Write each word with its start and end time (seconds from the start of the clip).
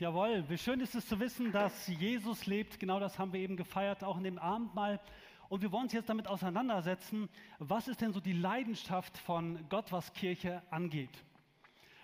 jawohl. 0.00 0.44
Wie 0.48 0.58
schön 0.58 0.80
ist 0.80 0.94
es 0.94 1.06
zu 1.06 1.18
wissen, 1.20 1.52
dass 1.52 1.86
Jesus 1.86 2.46
lebt. 2.46 2.80
Genau 2.80 2.98
das 3.00 3.18
haben 3.18 3.32
wir 3.32 3.40
eben 3.40 3.56
gefeiert, 3.56 4.02
auch 4.02 4.16
in 4.16 4.24
dem 4.24 4.38
Abendmahl. 4.38 5.00
Und 5.48 5.62
wir 5.62 5.70
wollen 5.72 5.84
uns 5.84 5.92
jetzt 5.92 6.08
damit 6.08 6.26
auseinandersetzen, 6.26 7.28
was 7.58 7.88
ist 7.88 8.00
denn 8.00 8.12
so 8.12 8.20
die 8.20 8.32
Leidenschaft 8.32 9.16
von 9.18 9.68
Gott, 9.68 9.92
was 9.92 10.12
Kirche 10.12 10.62
angeht. 10.70 11.10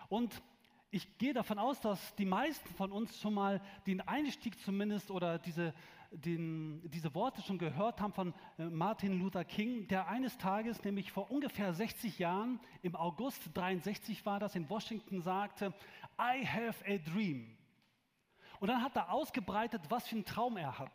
Und 0.09 0.43
ich 0.91 1.19
gehe 1.19 1.33
davon 1.33 1.59
aus, 1.59 1.81
dass 1.81 2.15
die 2.17 2.25
meisten 2.25 2.69
von 2.75 2.93
uns 2.93 3.21
schon 3.21 3.35
mal 3.35 3.61
den 3.87 4.01
Einstieg 4.01 4.61
zumindest 4.61 5.11
oder 5.11 5.39
diese, 5.39 5.73
den, 6.11 6.83
diese 6.91 7.15
Worte 7.15 7.43
schon 7.43 7.59
gehört 7.59 8.01
haben 8.01 8.13
von 8.13 8.35
äh, 8.59 8.65
Martin 8.65 9.19
Luther 9.19 9.45
King, 9.45 9.87
der 9.89 10.09
eines 10.09 10.37
Tages, 10.37 10.83
nämlich 10.85 11.13
vor 11.13 11.31
ungefähr 11.31 11.73
60 11.73 12.19
Jahren, 12.19 12.61
im 12.83 12.97
August 12.97 13.51
63 13.55 14.27
war 14.27 14.41
das, 14.41 14.57
in 14.57 14.69
Washington 14.69 15.23
sagte, 15.23 15.73
I 16.19 16.45
have 16.45 16.85
a 16.87 16.99
dream. 16.99 17.57
Und 18.61 18.69
dann 18.69 18.83
hat 18.83 18.95
er 18.95 19.11
ausgebreitet, 19.11 19.83
was 19.89 20.07
für 20.07 20.15
einen 20.15 20.25
Traum 20.25 20.57
er 20.57 20.79
hat. 20.79 20.93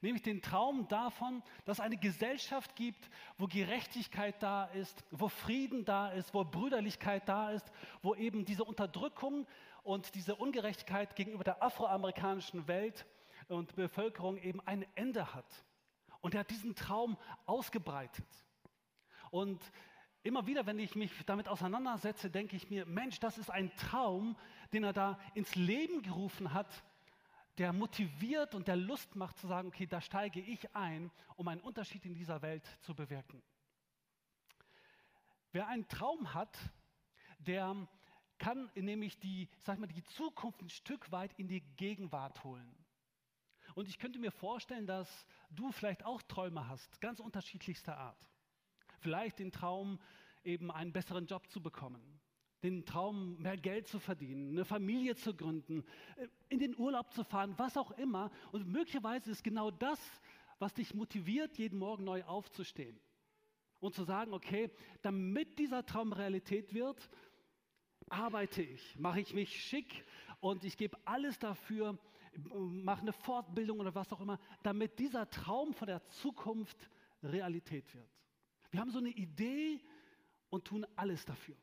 Nämlich 0.00 0.22
den 0.22 0.42
Traum 0.42 0.86
davon, 0.88 1.42
dass 1.64 1.78
es 1.78 1.84
eine 1.84 1.96
Gesellschaft 1.96 2.76
gibt, 2.76 3.10
wo 3.38 3.46
Gerechtigkeit 3.46 4.42
da 4.42 4.66
ist, 4.66 5.04
wo 5.10 5.28
Frieden 5.28 5.84
da 5.84 6.10
ist, 6.10 6.34
wo 6.34 6.44
Brüderlichkeit 6.44 7.28
da 7.28 7.50
ist, 7.50 7.70
wo 8.02 8.14
eben 8.14 8.44
diese 8.44 8.64
Unterdrückung 8.64 9.46
und 9.82 10.14
diese 10.14 10.36
Ungerechtigkeit 10.36 11.16
gegenüber 11.16 11.44
der 11.44 11.62
afroamerikanischen 11.62 12.68
Welt 12.68 13.06
und 13.48 13.74
Bevölkerung 13.74 14.36
eben 14.38 14.60
ein 14.66 14.86
Ende 14.94 15.34
hat. 15.34 15.64
Und 16.20 16.34
er 16.34 16.40
hat 16.40 16.50
diesen 16.50 16.74
Traum 16.74 17.16
ausgebreitet. 17.46 18.26
Und 19.30 19.60
immer 20.24 20.46
wieder, 20.46 20.66
wenn 20.66 20.78
ich 20.80 20.96
mich 20.96 21.12
damit 21.26 21.46
auseinandersetze, 21.46 22.30
denke 22.30 22.56
ich 22.56 22.68
mir, 22.68 22.84
Mensch, 22.86 23.20
das 23.20 23.38
ist 23.38 23.50
ein 23.50 23.74
Traum, 23.76 24.36
den 24.72 24.82
er 24.82 24.92
da 24.92 25.18
ins 25.34 25.54
Leben 25.54 26.02
gerufen 26.02 26.52
hat 26.52 26.82
der 27.58 27.72
motiviert 27.72 28.54
und 28.54 28.66
der 28.68 28.76
Lust 28.76 29.14
macht 29.14 29.38
zu 29.38 29.46
sagen, 29.46 29.68
okay, 29.68 29.86
da 29.86 30.00
steige 30.00 30.40
ich 30.40 30.74
ein, 30.74 31.10
um 31.36 31.48
einen 31.48 31.60
Unterschied 31.60 32.04
in 32.04 32.14
dieser 32.14 32.42
Welt 32.42 32.64
zu 32.80 32.94
bewirken. 32.94 33.42
Wer 35.52 35.68
einen 35.68 35.86
Traum 35.86 36.34
hat, 36.34 36.58
der 37.38 37.76
kann 38.38 38.70
nämlich 38.74 39.18
die, 39.20 39.48
sag 39.60 39.78
mal, 39.78 39.86
die 39.86 40.02
Zukunft 40.02 40.60
ein 40.62 40.68
Stück 40.68 41.12
weit 41.12 41.32
in 41.38 41.46
die 41.46 41.60
Gegenwart 41.76 42.42
holen. 42.42 42.74
Und 43.76 43.88
ich 43.88 43.98
könnte 43.98 44.18
mir 44.18 44.32
vorstellen, 44.32 44.86
dass 44.86 45.26
du 45.50 45.70
vielleicht 45.70 46.04
auch 46.04 46.22
Träume 46.22 46.66
hast, 46.68 47.00
ganz 47.00 47.20
unterschiedlichster 47.20 47.96
Art. 47.96 48.18
Vielleicht 49.00 49.38
den 49.38 49.52
Traum, 49.52 49.98
eben 50.44 50.70
einen 50.70 50.92
besseren 50.92 51.26
Job 51.26 51.50
zu 51.50 51.62
bekommen 51.62 52.20
den 52.64 52.86
Traum, 52.86 53.36
mehr 53.42 53.58
Geld 53.58 53.86
zu 53.86 53.98
verdienen, 53.98 54.52
eine 54.52 54.64
Familie 54.64 55.14
zu 55.14 55.34
gründen, 55.36 55.84
äh, 56.16 56.26
in 56.48 56.58
den 56.58 56.74
Urlaub 56.76 57.12
zu 57.12 57.22
fahren, 57.22 57.52
was 57.58 57.76
auch 57.76 57.90
immer. 57.92 58.30
Und 58.52 58.66
möglicherweise 58.66 59.30
ist 59.30 59.44
genau 59.44 59.70
das, 59.70 60.00
was 60.58 60.72
dich 60.72 60.94
motiviert, 60.94 61.58
jeden 61.58 61.78
Morgen 61.78 62.04
neu 62.04 62.24
aufzustehen 62.24 62.98
und 63.80 63.94
zu 63.94 64.04
sagen, 64.04 64.32
okay, 64.32 64.70
damit 65.02 65.58
dieser 65.58 65.84
Traum 65.84 66.14
Realität 66.14 66.72
wird, 66.72 67.10
arbeite 68.08 68.62
ich, 68.62 68.98
mache 68.98 69.20
ich 69.20 69.34
mich 69.34 69.62
schick 69.62 70.04
und 70.40 70.64
ich 70.64 70.78
gebe 70.78 70.96
alles 71.04 71.38
dafür, 71.38 71.98
mache 72.48 73.02
eine 73.02 73.12
Fortbildung 73.12 73.80
oder 73.80 73.94
was 73.94 74.10
auch 74.12 74.20
immer, 74.20 74.38
damit 74.62 74.98
dieser 74.98 75.28
Traum 75.28 75.74
von 75.74 75.86
der 75.86 76.06
Zukunft 76.08 76.88
Realität 77.22 77.94
wird. 77.94 78.13
Wir 78.74 78.80
haben 78.80 78.90
so 78.90 78.98
eine 78.98 79.10
Idee 79.10 79.80
und 80.50 80.64
tun 80.64 80.84
alles 80.96 81.24
dafür. 81.24 81.54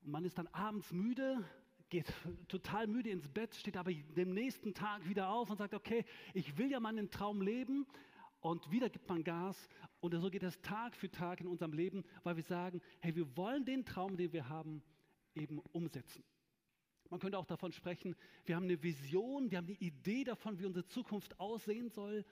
Und 0.00 0.12
man 0.12 0.24
ist 0.24 0.38
dann 0.38 0.46
abends 0.46 0.90
müde, 0.92 1.44
geht 1.90 2.10
total 2.48 2.86
müde 2.86 3.10
ins 3.10 3.28
Bett, 3.28 3.54
steht 3.54 3.76
aber 3.76 3.92
dem 3.92 4.32
nächsten 4.32 4.72
Tag 4.72 5.06
wieder 5.06 5.28
auf 5.28 5.50
und 5.50 5.58
sagt, 5.58 5.74
okay, 5.74 6.06
ich 6.32 6.56
will 6.56 6.70
ja 6.70 6.80
meinen 6.80 7.10
Traum 7.10 7.42
leben. 7.42 7.86
Und 8.40 8.70
wieder 8.70 8.88
gibt 8.88 9.06
man 9.10 9.22
Gas. 9.22 9.68
Und 10.00 10.14
so 10.14 10.30
geht 10.30 10.42
es 10.42 10.58
Tag 10.62 10.96
für 10.96 11.10
Tag 11.10 11.42
in 11.42 11.46
unserem 11.46 11.74
Leben, 11.74 12.02
weil 12.22 12.36
wir 12.36 12.44
sagen, 12.44 12.80
hey, 13.00 13.14
wir 13.14 13.36
wollen 13.36 13.66
den 13.66 13.84
Traum, 13.84 14.16
den 14.16 14.32
wir 14.32 14.48
haben, 14.48 14.82
eben 15.34 15.58
umsetzen. 15.58 16.24
Man 17.10 17.20
könnte 17.20 17.36
auch 17.36 17.44
davon 17.44 17.72
sprechen, 17.72 18.16
wir 18.46 18.56
haben 18.56 18.64
eine 18.64 18.82
Vision, 18.82 19.50
wir 19.50 19.58
haben 19.58 19.66
eine 19.66 19.76
Idee 19.76 20.24
davon, 20.24 20.58
wie 20.58 20.64
unsere 20.64 20.86
Zukunft 20.86 21.38
aussehen 21.38 21.90
soll. 21.90 22.24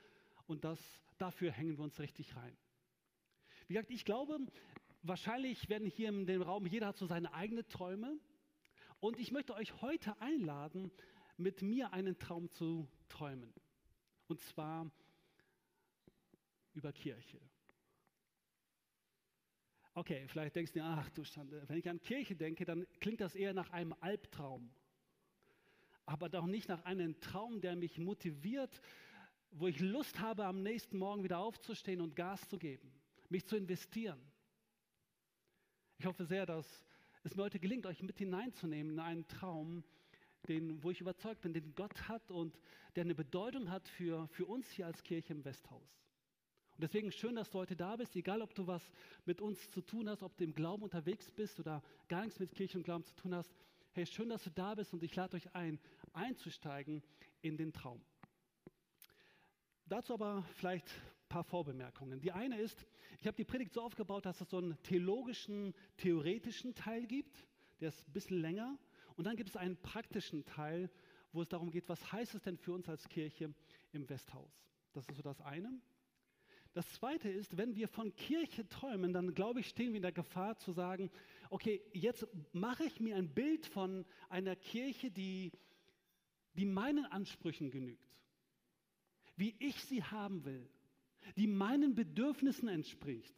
Und 0.48 0.64
das, 0.64 0.80
dafür 1.18 1.52
hängen 1.52 1.76
wir 1.76 1.84
uns 1.84 2.00
richtig 2.00 2.34
rein. 2.34 2.56
Wie 3.68 3.74
gesagt, 3.74 3.90
ich 3.90 4.06
glaube, 4.06 4.38
wahrscheinlich 5.02 5.68
werden 5.68 5.86
hier 5.86 6.08
in 6.08 6.26
dem 6.26 6.40
Raum, 6.40 6.66
jeder 6.66 6.88
hat 6.88 6.96
so 6.96 7.06
seine 7.06 7.32
eigenen 7.34 7.68
Träume. 7.68 8.18
Und 8.98 9.18
ich 9.18 9.30
möchte 9.30 9.54
euch 9.54 9.80
heute 9.82 10.18
einladen, 10.20 10.90
mit 11.36 11.60
mir 11.60 11.92
einen 11.92 12.18
Traum 12.18 12.50
zu 12.50 12.88
träumen. 13.08 13.52
Und 14.26 14.40
zwar 14.40 14.90
über 16.72 16.92
Kirche. 16.92 17.40
Okay, 19.92 20.26
vielleicht 20.28 20.56
denkst 20.56 20.72
du, 20.72 20.82
ach 20.82 21.10
du 21.10 21.24
Schande, 21.24 21.62
wenn 21.68 21.78
ich 21.78 21.88
an 21.90 22.00
Kirche 22.00 22.34
denke, 22.34 22.64
dann 22.64 22.86
klingt 23.00 23.20
das 23.20 23.34
eher 23.34 23.52
nach 23.52 23.70
einem 23.70 23.94
Albtraum. 24.00 24.70
Aber 26.06 26.30
doch 26.30 26.46
nicht 26.46 26.68
nach 26.68 26.84
einem 26.84 27.20
Traum, 27.20 27.60
der 27.60 27.76
mich 27.76 27.98
motiviert, 27.98 28.80
wo 29.50 29.66
ich 29.66 29.80
Lust 29.80 30.20
habe, 30.20 30.44
am 30.44 30.62
nächsten 30.62 30.98
Morgen 30.98 31.24
wieder 31.24 31.38
aufzustehen 31.38 32.00
und 32.00 32.16
Gas 32.16 32.48
zu 32.48 32.58
geben, 32.58 32.92
mich 33.28 33.46
zu 33.46 33.56
investieren. 33.56 34.20
Ich 35.98 36.06
hoffe 36.06 36.24
sehr, 36.24 36.46
dass 36.46 36.66
es 37.24 37.34
mir 37.34 37.42
heute 37.42 37.58
gelingt, 37.58 37.86
euch 37.86 38.02
mit 38.02 38.18
hineinzunehmen 38.18 38.92
in 38.92 39.00
einen 39.00 39.28
Traum, 39.28 39.84
den, 40.46 40.82
wo 40.82 40.90
ich 40.90 41.00
überzeugt 41.00 41.40
bin, 41.40 41.52
den 41.52 41.74
Gott 41.74 42.08
hat 42.08 42.30
und 42.30 42.58
der 42.94 43.02
eine 43.02 43.14
Bedeutung 43.14 43.70
hat 43.70 43.88
für, 43.88 44.28
für 44.28 44.46
uns 44.46 44.70
hier 44.70 44.86
als 44.86 45.02
Kirche 45.02 45.32
im 45.32 45.44
Westhaus. 45.44 45.98
Und 46.78 46.82
deswegen 46.82 47.10
schön, 47.10 47.34
dass 47.34 47.50
du 47.50 47.58
heute 47.58 47.74
da 47.74 47.96
bist, 47.96 48.14
egal 48.14 48.40
ob 48.40 48.54
du 48.54 48.68
was 48.68 48.92
mit 49.24 49.40
uns 49.40 49.68
zu 49.70 49.80
tun 49.80 50.08
hast, 50.08 50.22
ob 50.22 50.36
du 50.36 50.44
im 50.44 50.54
Glauben 50.54 50.84
unterwegs 50.84 51.30
bist 51.32 51.58
oder 51.58 51.82
gar 52.06 52.22
nichts 52.22 52.38
mit 52.38 52.52
Kirche 52.52 52.78
und 52.78 52.84
Glauben 52.84 53.02
zu 53.02 53.16
tun 53.16 53.34
hast. 53.34 53.52
Hey, 53.92 54.06
schön, 54.06 54.28
dass 54.28 54.44
du 54.44 54.50
da 54.50 54.76
bist 54.76 54.92
und 54.92 55.02
ich 55.02 55.16
lade 55.16 55.36
euch 55.36 55.52
ein, 55.56 55.80
einzusteigen 56.12 57.02
in 57.40 57.56
den 57.56 57.72
Traum. 57.72 58.00
Dazu 59.88 60.12
aber 60.12 60.44
vielleicht 60.56 60.86
ein 60.88 61.28
paar 61.30 61.44
Vorbemerkungen. 61.44 62.20
Die 62.20 62.32
eine 62.32 62.60
ist, 62.60 62.86
ich 63.20 63.26
habe 63.26 63.36
die 63.36 63.44
Predigt 63.44 63.72
so 63.72 63.80
aufgebaut, 63.80 64.26
dass 64.26 64.40
es 64.40 64.50
so 64.50 64.58
einen 64.58 64.76
theologischen, 64.82 65.74
theoretischen 65.96 66.74
Teil 66.74 67.06
gibt, 67.06 67.46
der 67.80 67.88
ist 67.88 68.06
ein 68.06 68.12
bisschen 68.12 68.40
länger. 68.40 68.78
Und 69.16 69.24
dann 69.24 69.36
gibt 69.36 69.48
es 69.48 69.56
einen 69.56 69.78
praktischen 69.78 70.44
Teil, 70.44 70.90
wo 71.32 71.40
es 71.40 71.48
darum 71.48 71.70
geht, 71.70 71.88
was 71.88 72.12
heißt 72.12 72.34
es 72.34 72.42
denn 72.42 72.58
für 72.58 72.72
uns 72.72 72.86
als 72.88 73.08
Kirche 73.08 73.54
im 73.92 74.08
Westhaus. 74.10 74.52
Das 74.92 75.08
ist 75.08 75.16
so 75.16 75.22
das 75.22 75.40
eine. 75.40 75.80
Das 76.74 76.92
zweite 76.92 77.30
ist, 77.30 77.56
wenn 77.56 77.74
wir 77.74 77.88
von 77.88 78.14
Kirche 78.14 78.68
träumen, 78.68 79.14
dann 79.14 79.32
glaube 79.32 79.60
ich, 79.60 79.68
stehen 79.68 79.92
wir 79.92 79.96
in 79.96 80.02
der 80.02 80.12
Gefahr 80.12 80.58
zu 80.58 80.72
sagen, 80.72 81.10
okay, 81.48 81.82
jetzt 81.94 82.26
mache 82.52 82.84
ich 82.84 83.00
mir 83.00 83.16
ein 83.16 83.32
Bild 83.32 83.64
von 83.64 84.04
einer 84.28 84.54
Kirche, 84.54 85.10
die, 85.10 85.50
die 86.52 86.66
meinen 86.66 87.06
Ansprüchen 87.06 87.70
genügt 87.70 88.07
wie 89.38 89.54
ich 89.60 89.80
sie 89.84 90.02
haben 90.02 90.44
will, 90.44 90.68
die 91.36 91.46
meinen 91.46 91.94
Bedürfnissen 91.94 92.68
entspricht. 92.68 93.34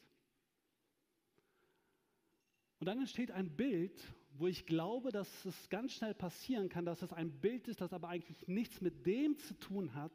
Und 2.78 2.86
dann 2.86 2.98
entsteht 2.98 3.30
ein 3.30 3.54
Bild, 3.54 4.02
wo 4.32 4.46
ich 4.46 4.64
glaube, 4.64 5.12
dass 5.12 5.44
es 5.44 5.68
ganz 5.68 5.92
schnell 5.92 6.14
passieren 6.14 6.70
kann, 6.70 6.86
dass 6.86 7.02
es 7.02 7.12
ein 7.12 7.30
Bild 7.40 7.68
ist, 7.68 7.82
das 7.82 7.92
aber 7.92 8.08
eigentlich 8.08 8.48
nichts 8.48 8.80
mit 8.80 9.04
dem 9.04 9.36
zu 9.38 9.52
tun 9.58 9.92
hat, 9.92 10.12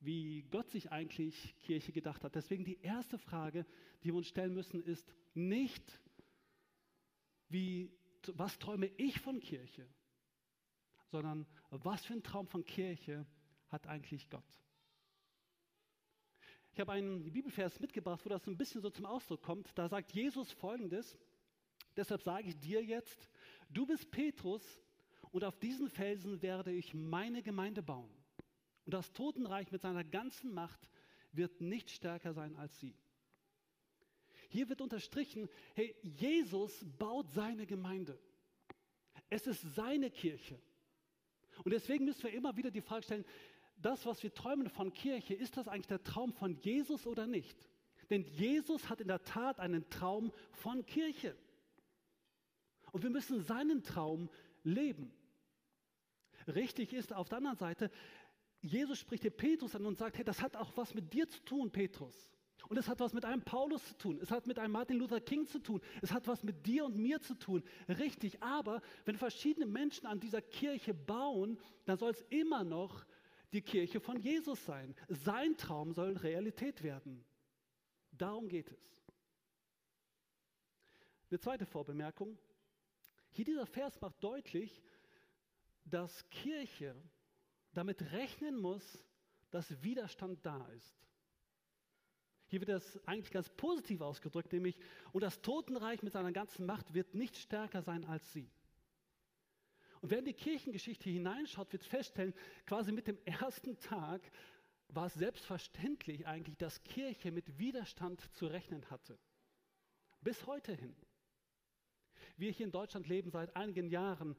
wie 0.00 0.42
Gott 0.50 0.70
sich 0.70 0.92
eigentlich 0.92 1.54
Kirche 1.60 1.92
gedacht 1.92 2.22
hat. 2.22 2.34
Deswegen 2.34 2.64
die 2.64 2.80
erste 2.82 3.16
Frage, 3.16 3.64
die 4.02 4.08
wir 4.08 4.16
uns 4.16 4.28
stellen 4.28 4.52
müssen, 4.52 4.82
ist 4.82 5.10
nicht, 5.32 5.82
wie, 7.48 7.90
was 8.34 8.58
träume 8.58 8.90
ich 8.98 9.18
von 9.20 9.40
Kirche, 9.40 9.88
sondern 11.10 11.46
was 11.70 12.04
für 12.04 12.12
ein 12.12 12.22
Traum 12.22 12.46
von 12.48 12.64
Kirche 12.64 13.24
hat 13.68 13.86
eigentlich 13.86 14.28
Gott. 14.28 14.61
Ich 16.72 16.80
habe 16.80 16.92
einen 16.92 17.30
Bibelvers 17.30 17.80
mitgebracht, 17.80 18.24
wo 18.24 18.30
das 18.30 18.46
ein 18.46 18.56
bisschen 18.56 18.80
so 18.80 18.88
zum 18.88 19.04
Ausdruck 19.04 19.42
kommt. 19.42 19.68
Da 19.74 19.88
sagt 19.88 20.12
Jesus 20.12 20.50
folgendes: 20.52 21.18
Deshalb 21.96 22.22
sage 22.22 22.48
ich 22.48 22.58
dir 22.58 22.82
jetzt, 22.82 23.28
du 23.68 23.86
bist 23.86 24.10
Petrus 24.10 24.62
und 25.32 25.44
auf 25.44 25.58
diesen 25.58 25.88
Felsen 25.88 26.40
werde 26.40 26.72
ich 26.72 26.94
meine 26.94 27.42
Gemeinde 27.42 27.82
bauen. 27.82 28.10
Und 28.86 28.94
das 28.94 29.12
Totenreich 29.12 29.70
mit 29.70 29.82
seiner 29.82 30.02
ganzen 30.02 30.54
Macht 30.54 30.90
wird 31.32 31.60
nicht 31.60 31.90
stärker 31.90 32.32
sein 32.32 32.56
als 32.56 32.78
sie. 32.80 32.96
Hier 34.48 34.68
wird 34.68 34.80
unterstrichen, 34.80 35.48
hey, 35.74 35.94
Jesus 36.02 36.84
baut 36.98 37.30
seine 37.30 37.66
Gemeinde. 37.66 38.18
Es 39.28 39.46
ist 39.46 39.74
seine 39.74 40.10
Kirche. 40.10 40.60
Und 41.64 41.72
deswegen 41.72 42.04
müssen 42.04 42.24
wir 42.24 42.32
immer 42.32 42.56
wieder 42.56 42.70
die 42.70 42.80
Frage 42.80 43.02
stellen, 43.02 43.24
das, 43.82 44.06
was 44.06 44.22
wir 44.22 44.32
träumen 44.32 44.68
von 44.68 44.92
Kirche, 44.92 45.34
ist 45.34 45.56
das 45.56 45.68
eigentlich 45.68 45.86
der 45.86 46.02
Traum 46.02 46.32
von 46.32 46.54
Jesus 46.54 47.06
oder 47.06 47.26
nicht? 47.26 47.68
Denn 48.10 48.24
Jesus 48.24 48.88
hat 48.88 49.00
in 49.00 49.08
der 49.08 49.22
Tat 49.24 49.58
einen 49.58 49.88
Traum 49.90 50.32
von 50.52 50.84
Kirche. 50.86 51.36
Und 52.92 53.02
wir 53.02 53.10
müssen 53.10 53.42
seinen 53.42 53.82
Traum 53.82 54.28
leben. 54.64 55.12
Richtig 56.46 56.92
ist 56.92 57.12
auf 57.12 57.28
der 57.28 57.38
anderen 57.38 57.56
Seite, 57.56 57.90
Jesus 58.60 58.98
spricht 58.98 59.22
hier 59.22 59.30
Petrus 59.30 59.74
an 59.74 59.86
und 59.86 59.98
sagt, 59.98 60.16
hey, 60.16 60.24
das 60.24 60.40
hat 60.40 60.56
auch 60.56 60.76
was 60.76 60.94
mit 60.94 61.12
dir 61.12 61.28
zu 61.28 61.40
tun, 61.44 61.70
Petrus. 61.70 62.32
Und 62.68 62.76
es 62.76 62.88
hat 62.88 63.00
was 63.00 63.12
mit 63.12 63.24
einem 63.24 63.42
Paulus 63.42 63.84
zu 63.88 63.98
tun. 63.98 64.18
Es 64.22 64.30
hat 64.30 64.46
mit 64.46 64.58
einem 64.58 64.72
Martin 64.72 64.98
Luther 64.98 65.20
King 65.20 65.46
zu 65.46 65.58
tun. 65.58 65.80
Es 66.00 66.12
hat 66.12 66.28
was 66.28 66.44
mit 66.44 66.64
dir 66.64 66.84
und 66.84 66.96
mir 66.96 67.20
zu 67.20 67.34
tun. 67.34 67.62
Richtig. 67.88 68.42
Aber 68.42 68.80
wenn 69.04 69.16
verschiedene 69.16 69.66
Menschen 69.66 70.06
an 70.06 70.20
dieser 70.20 70.40
Kirche 70.40 70.94
bauen, 70.94 71.58
dann 71.86 71.98
soll 71.98 72.12
es 72.12 72.22
immer 72.30 72.62
noch 72.62 73.04
die 73.52 73.62
Kirche 73.62 74.00
von 74.00 74.18
Jesus 74.18 74.64
sein. 74.64 74.94
Sein 75.08 75.56
Traum 75.56 75.92
soll 75.92 76.16
Realität 76.16 76.82
werden. 76.82 77.24
Darum 78.12 78.48
geht 78.48 78.70
es. 78.70 79.02
Eine 81.30 81.40
zweite 81.40 81.66
Vorbemerkung. 81.66 82.38
Hier 83.30 83.44
dieser 83.44 83.66
Vers 83.66 84.00
macht 84.00 84.22
deutlich, 84.22 84.82
dass 85.84 86.28
Kirche 86.30 86.94
damit 87.72 88.12
rechnen 88.12 88.60
muss, 88.60 89.04
dass 89.50 89.82
Widerstand 89.82 90.44
da 90.44 90.66
ist. 90.68 91.02
Hier 92.46 92.60
wird 92.60 92.68
das 92.68 93.00
eigentlich 93.06 93.30
ganz 93.30 93.48
positiv 93.48 94.02
ausgedrückt, 94.02 94.52
nämlich, 94.52 94.78
und 95.12 95.22
das 95.22 95.40
Totenreich 95.40 96.02
mit 96.02 96.12
seiner 96.12 96.32
ganzen 96.32 96.66
Macht 96.66 96.92
wird 96.92 97.14
nicht 97.14 97.36
stärker 97.38 97.80
sein 97.80 98.04
als 98.04 98.30
sie. 98.32 98.50
Und 100.02 100.10
wer 100.10 100.18
in 100.18 100.24
die 100.24 100.34
Kirchengeschichte 100.34 101.08
hineinschaut, 101.08 101.72
wird 101.72 101.84
feststellen, 101.84 102.34
quasi 102.66 102.90
mit 102.90 103.06
dem 103.06 103.18
ersten 103.24 103.78
Tag 103.78 104.20
war 104.88 105.06
es 105.06 105.14
selbstverständlich 105.14 106.26
eigentlich, 106.26 106.58
dass 106.58 106.82
Kirche 106.82 107.30
mit 107.30 107.56
Widerstand 107.56 108.20
zu 108.34 108.48
rechnen 108.48 108.90
hatte. 108.90 109.16
Bis 110.20 110.44
heute 110.46 110.74
hin. 110.74 110.94
Wir 112.36 112.50
hier 112.50 112.66
in 112.66 112.72
Deutschland 112.72 113.06
leben 113.06 113.30
seit 113.30 113.54
einigen 113.54 113.88
Jahren 113.88 114.36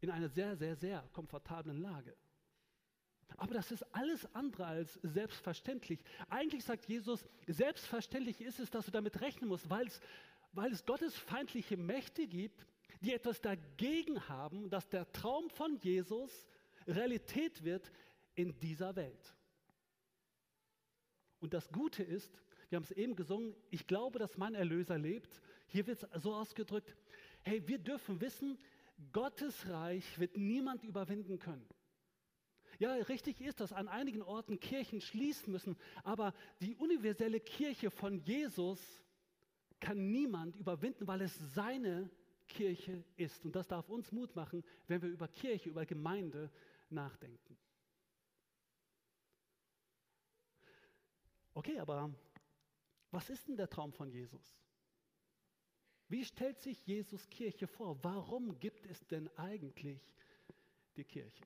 in 0.00 0.10
einer 0.10 0.28
sehr, 0.28 0.56
sehr, 0.56 0.76
sehr 0.76 1.00
komfortablen 1.12 1.78
Lage. 1.78 2.14
Aber 3.38 3.54
das 3.54 3.72
ist 3.72 3.82
alles 3.94 4.26
andere 4.34 4.66
als 4.66 5.00
selbstverständlich. 5.02 6.04
Eigentlich 6.28 6.64
sagt 6.64 6.86
Jesus, 6.86 7.26
selbstverständlich 7.46 8.42
ist 8.42 8.60
es, 8.60 8.70
dass 8.70 8.84
du 8.84 8.90
damit 8.90 9.22
rechnen 9.22 9.48
musst, 9.48 9.70
weil 9.70 9.86
es, 9.86 10.00
weil 10.52 10.70
es 10.70 10.84
Gottes 10.84 11.16
feindliche 11.16 11.78
Mächte 11.78 12.26
gibt, 12.26 12.66
die 13.06 13.14
etwas 13.14 13.40
dagegen 13.40 14.28
haben, 14.28 14.68
dass 14.68 14.88
der 14.88 15.10
Traum 15.12 15.48
von 15.50 15.76
Jesus 15.76 16.44
Realität 16.88 17.62
wird 17.62 17.92
in 18.34 18.58
dieser 18.58 18.96
Welt. 18.96 19.36
Und 21.38 21.54
das 21.54 21.70
Gute 21.70 22.02
ist, 22.02 22.42
wir 22.68 22.76
haben 22.76 22.82
es 22.82 22.90
eben 22.90 23.14
gesungen, 23.14 23.54
ich 23.70 23.86
glaube, 23.86 24.18
dass 24.18 24.36
mein 24.36 24.56
Erlöser 24.56 24.98
lebt. 24.98 25.40
Hier 25.68 25.86
wird 25.86 26.02
es 26.02 26.22
so 26.22 26.34
ausgedrückt, 26.34 26.96
hey, 27.42 27.66
wir 27.68 27.78
dürfen 27.78 28.20
wissen, 28.20 28.58
Gottes 29.12 29.68
Reich 29.68 30.18
wird 30.18 30.36
niemand 30.36 30.82
überwinden 30.82 31.38
können. 31.38 31.68
Ja, 32.80 32.92
richtig 32.94 33.40
ist, 33.40 33.60
dass 33.60 33.72
an 33.72 33.86
einigen 33.86 34.22
Orten 34.22 34.58
Kirchen 34.58 35.00
schließen 35.00 35.52
müssen, 35.52 35.76
aber 36.02 36.34
die 36.60 36.74
universelle 36.74 37.38
Kirche 37.38 37.92
von 37.92 38.18
Jesus 38.18 38.80
kann 39.78 40.10
niemand 40.10 40.56
überwinden, 40.56 41.06
weil 41.06 41.20
es 41.20 41.38
seine 41.54 42.10
Kirche 42.48 43.04
ist. 43.16 43.44
Und 43.44 43.54
das 43.54 43.66
darf 43.66 43.88
uns 43.88 44.12
Mut 44.12 44.34
machen, 44.34 44.64
wenn 44.86 45.02
wir 45.02 45.08
über 45.08 45.28
Kirche, 45.28 45.68
über 45.68 45.84
Gemeinde 45.84 46.50
nachdenken. 46.90 47.58
Okay, 51.54 51.78
aber 51.78 52.14
was 53.10 53.30
ist 53.30 53.48
denn 53.48 53.56
der 53.56 53.68
Traum 53.68 53.92
von 53.92 54.10
Jesus? 54.10 54.62
Wie 56.08 56.24
stellt 56.24 56.60
sich 56.60 56.86
Jesus 56.86 57.28
Kirche 57.28 57.66
vor? 57.66 58.02
Warum 58.04 58.58
gibt 58.60 58.86
es 58.86 59.06
denn 59.06 59.28
eigentlich 59.36 60.14
die 60.96 61.04
Kirche? 61.04 61.44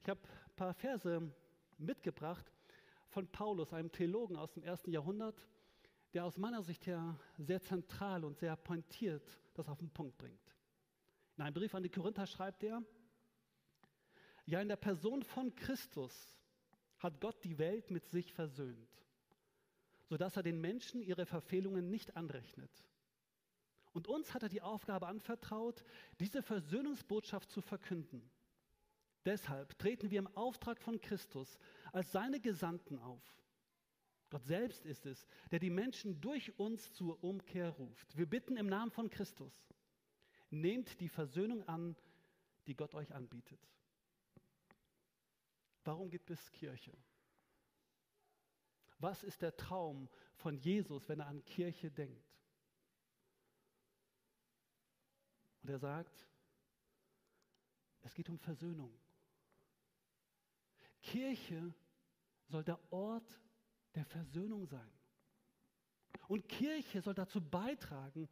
Ich 0.00 0.08
habe 0.08 0.20
ein 0.22 0.56
paar 0.56 0.74
Verse 0.74 1.32
mitgebracht 1.78 2.52
von 3.08 3.26
Paulus, 3.28 3.72
einem 3.72 3.90
Theologen 3.90 4.36
aus 4.36 4.52
dem 4.52 4.62
ersten 4.62 4.92
Jahrhundert, 4.92 5.40
der 6.12 6.24
aus 6.24 6.38
meiner 6.38 6.62
Sicht 6.62 6.86
her 6.86 7.18
sehr 7.38 7.60
zentral 7.60 8.24
und 8.24 8.38
sehr 8.38 8.56
pointiert 8.56 9.38
das 9.54 9.68
auf 9.68 9.78
den 9.78 9.90
Punkt 9.90 10.16
bringt. 10.18 10.54
In 11.36 11.44
einem 11.44 11.54
Brief 11.54 11.74
an 11.74 11.82
die 11.82 11.90
Korinther 11.90 12.26
schreibt 12.26 12.62
er, 12.62 12.82
ja, 14.46 14.60
in 14.60 14.68
der 14.68 14.76
Person 14.76 15.22
von 15.22 15.54
Christus 15.54 16.36
hat 16.98 17.20
Gott 17.20 17.42
die 17.44 17.58
Welt 17.58 17.90
mit 17.90 18.06
sich 18.08 18.32
versöhnt 18.32 18.96
sodass 20.06 20.36
er 20.36 20.42
den 20.42 20.60
Menschen 20.60 21.02
ihre 21.02 21.26
Verfehlungen 21.26 21.90
nicht 21.90 22.16
anrechnet. 22.16 22.70
Und 23.92 24.08
uns 24.08 24.34
hat 24.34 24.42
er 24.42 24.48
die 24.48 24.62
Aufgabe 24.62 25.06
anvertraut, 25.06 25.84
diese 26.20 26.42
Versöhnungsbotschaft 26.42 27.50
zu 27.50 27.60
verkünden. 27.60 28.30
Deshalb 29.24 29.76
treten 29.78 30.10
wir 30.10 30.20
im 30.20 30.36
Auftrag 30.36 30.80
von 30.80 31.00
Christus 31.00 31.58
als 31.92 32.12
seine 32.12 32.40
Gesandten 32.40 32.98
auf. 32.98 33.24
Gott 34.28 34.44
selbst 34.44 34.84
ist 34.84 35.06
es, 35.06 35.26
der 35.50 35.60
die 35.60 35.70
Menschen 35.70 36.20
durch 36.20 36.58
uns 36.58 36.92
zur 36.92 37.22
Umkehr 37.22 37.70
ruft. 37.70 38.16
Wir 38.16 38.26
bitten 38.26 38.56
im 38.56 38.66
Namen 38.66 38.90
von 38.90 39.08
Christus, 39.08 39.54
nehmt 40.50 41.00
die 41.00 41.08
Versöhnung 41.08 41.66
an, 41.68 41.96
die 42.66 42.74
Gott 42.74 42.94
euch 42.94 43.14
anbietet. 43.14 43.60
Warum 45.84 46.10
gibt 46.10 46.30
es 46.30 46.50
Kirche? 46.50 46.96
Was 48.98 49.22
ist 49.22 49.42
der 49.42 49.56
Traum 49.56 50.08
von 50.34 50.56
Jesus, 50.56 51.08
wenn 51.08 51.20
er 51.20 51.26
an 51.26 51.44
Kirche 51.44 51.90
denkt? 51.90 52.26
Und 55.62 55.70
er 55.70 55.78
sagt, 55.78 56.26
es 58.02 58.14
geht 58.14 58.28
um 58.28 58.38
Versöhnung. 58.38 58.98
Kirche 61.02 61.74
soll 62.46 62.64
der 62.64 62.80
Ort 62.92 63.40
der 63.96 64.04
Versöhnung 64.04 64.66
sein. 64.66 64.90
Und 66.28 66.48
Kirche 66.48 67.02
soll 67.02 67.14
dazu 67.14 67.40
beitragen, 67.40 68.28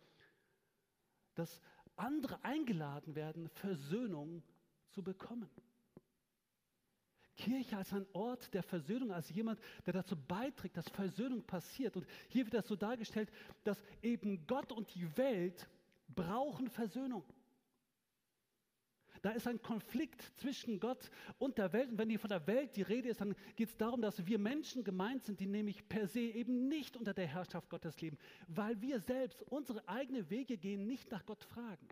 dass 1.35 1.61
andere 1.97 2.43
eingeladen 2.45 3.15
werden, 3.15 3.49
Versöhnung 3.49 4.43
zu 4.91 5.03
bekommen. 5.03 5.51
Kirche 7.37 7.77
als 7.77 7.93
ein 7.93 8.07
Ort 8.13 8.55
der 8.55 8.63
Versöhnung, 8.63 9.11
als 9.11 9.29
jemand, 9.31 9.61
der 9.87 9.95
dazu 9.95 10.17
beiträgt, 10.17 10.77
dass 10.77 10.89
Versöhnung 10.89 11.43
passiert. 11.43 11.97
Und 11.97 12.07
hier 12.29 12.45
wird 12.45 12.55
das 12.55 12.69
so 12.69 12.77
dargestellt, 12.77 13.31
dass 13.65 13.83
eben 14.03 14.47
Gott 14.47 14.71
und 14.71 14.95
die 14.95 15.17
Welt 15.17 15.69
brauchen 16.09 16.69
Versöhnung. 16.69 17.25
Da 19.25 19.31
ist 19.31 19.47
ein 19.47 19.63
Konflikt 19.63 20.21
zwischen 20.37 20.79
Gott 20.79 21.11
und 21.39 21.57
der 21.57 21.73
Welt. 21.73 21.89
Und 21.89 21.97
wenn 21.97 22.11
hier 22.11 22.19
von 22.19 22.29
der 22.29 22.47
Welt 22.47 22.77
die 22.77 22.83
Rede 22.83 23.09
ist, 23.09 23.23
dann 23.23 23.35
geht 23.57 23.71
es 23.71 23.77
darum, 23.79 24.03
dass 24.03 24.27
wir 24.27 24.39
Menschen 24.39 24.85
gemeint 24.85 25.25
sind, 25.25 25.41
die 25.41 25.47
nämlich 25.47 25.89
per 25.89 26.07
se 26.07 26.21
eben 26.21 26.69
nicht 26.69 26.95
unter 26.95 27.15
der 27.15 27.27
Herrschaft 27.27 27.71
Gottes 27.71 27.99
leben, 28.03 28.19
weil 28.49 28.79
wir 28.83 29.01
selbst 29.01 29.41
unsere 29.45 29.89
eigenen 29.89 30.29
Wege 30.29 30.59
gehen, 30.59 30.87
nicht 30.87 31.11
nach 31.11 31.25
Gott 31.25 31.43
fragen. 31.43 31.89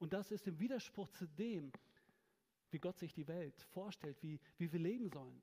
Und 0.00 0.12
das 0.12 0.32
ist 0.32 0.48
im 0.48 0.58
Widerspruch 0.58 1.08
zu 1.10 1.28
dem, 1.28 1.70
wie 2.72 2.80
Gott 2.80 2.98
sich 2.98 3.12
die 3.12 3.28
Welt 3.28 3.62
vorstellt, 3.70 4.20
wie, 4.24 4.40
wie 4.58 4.72
wir 4.72 4.80
leben 4.80 5.08
sollen. 5.08 5.40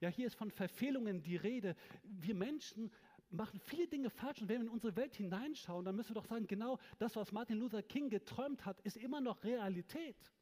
Ja, 0.00 0.08
hier 0.08 0.26
ist 0.26 0.34
von 0.34 0.50
Verfehlungen 0.50 1.22
die 1.22 1.36
Rede. 1.36 1.76
Wir 2.02 2.34
Menschen 2.34 2.90
machen 3.32 3.58
viele 3.60 3.86
Dinge 3.86 4.10
falsch 4.10 4.42
und 4.42 4.48
wenn 4.48 4.60
wir 4.60 4.66
in 4.66 4.72
unsere 4.72 4.94
Welt 4.96 5.14
hineinschauen, 5.14 5.84
dann 5.84 5.96
müssen 5.96 6.10
wir 6.10 6.20
doch 6.20 6.26
sagen, 6.26 6.46
genau 6.46 6.78
das, 6.98 7.16
was 7.16 7.32
Martin 7.32 7.58
Luther 7.58 7.82
King 7.82 8.10
geträumt 8.10 8.64
hat, 8.64 8.80
ist 8.80 8.96
immer 8.96 9.20
noch 9.20 9.42
Realität. 9.44 10.32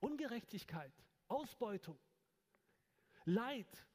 Ungerechtigkeit, 0.00 0.92
Ausbeutung, 1.28 1.98
Leid 3.24 3.86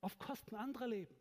auf 0.00 0.18
Kosten 0.18 0.56
anderer 0.56 0.88
Leben. 0.88 1.14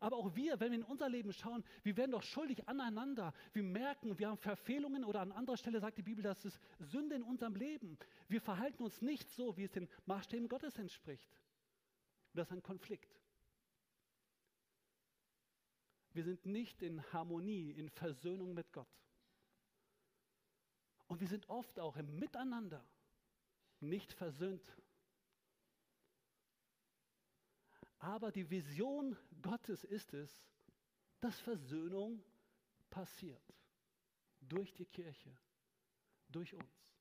Aber 0.00 0.16
auch 0.16 0.34
wir, 0.34 0.58
wenn 0.58 0.72
wir 0.72 0.78
in 0.78 0.84
unser 0.84 1.08
Leben 1.08 1.32
schauen, 1.32 1.64
wir 1.84 1.96
werden 1.96 2.10
doch 2.10 2.22
schuldig 2.22 2.68
aneinander. 2.68 3.32
Wir 3.52 3.62
merken, 3.62 4.18
wir 4.18 4.28
haben 4.28 4.38
Verfehlungen 4.38 5.04
oder 5.04 5.20
an 5.20 5.30
anderer 5.30 5.56
Stelle 5.56 5.80
sagt 5.80 5.98
die 5.98 6.02
Bibel, 6.02 6.22
dass 6.22 6.44
es 6.44 6.58
Sünde 6.80 7.14
in 7.14 7.22
unserem 7.22 7.54
Leben. 7.54 7.96
Wir 8.28 8.40
verhalten 8.40 8.82
uns 8.82 9.00
nicht 9.02 9.30
so, 9.30 9.56
wie 9.56 9.64
es 9.64 9.70
den 9.70 9.88
Maßstäben 10.06 10.48
Gottes 10.48 10.76
entspricht. 10.78 11.30
Und 12.32 12.38
das 12.38 12.48
ist 12.48 12.52
ein 12.52 12.62
Konflikt. 12.62 13.23
Wir 16.14 16.24
sind 16.24 16.46
nicht 16.46 16.80
in 16.80 17.02
Harmonie, 17.12 17.70
in 17.72 17.90
Versöhnung 17.90 18.54
mit 18.54 18.72
Gott. 18.72 18.88
Und 21.06 21.20
wir 21.20 21.28
sind 21.28 21.48
oft 21.50 21.78
auch 21.78 21.96
im 21.96 22.18
Miteinander 22.18 22.82
nicht 23.80 24.12
versöhnt 24.14 24.74
Aber 28.04 28.30
die 28.30 28.50
Vision 28.50 29.16
Gottes 29.40 29.82
ist 29.82 30.12
es, 30.12 30.44
dass 31.20 31.40
Versöhnung 31.40 32.22
passiert. 32.90 33.42
Durch 34.40 34.74
die 34.74 34.84
Kirche, 34.84 35.34
durch 36.28 36.52
uns, 36.52 36.94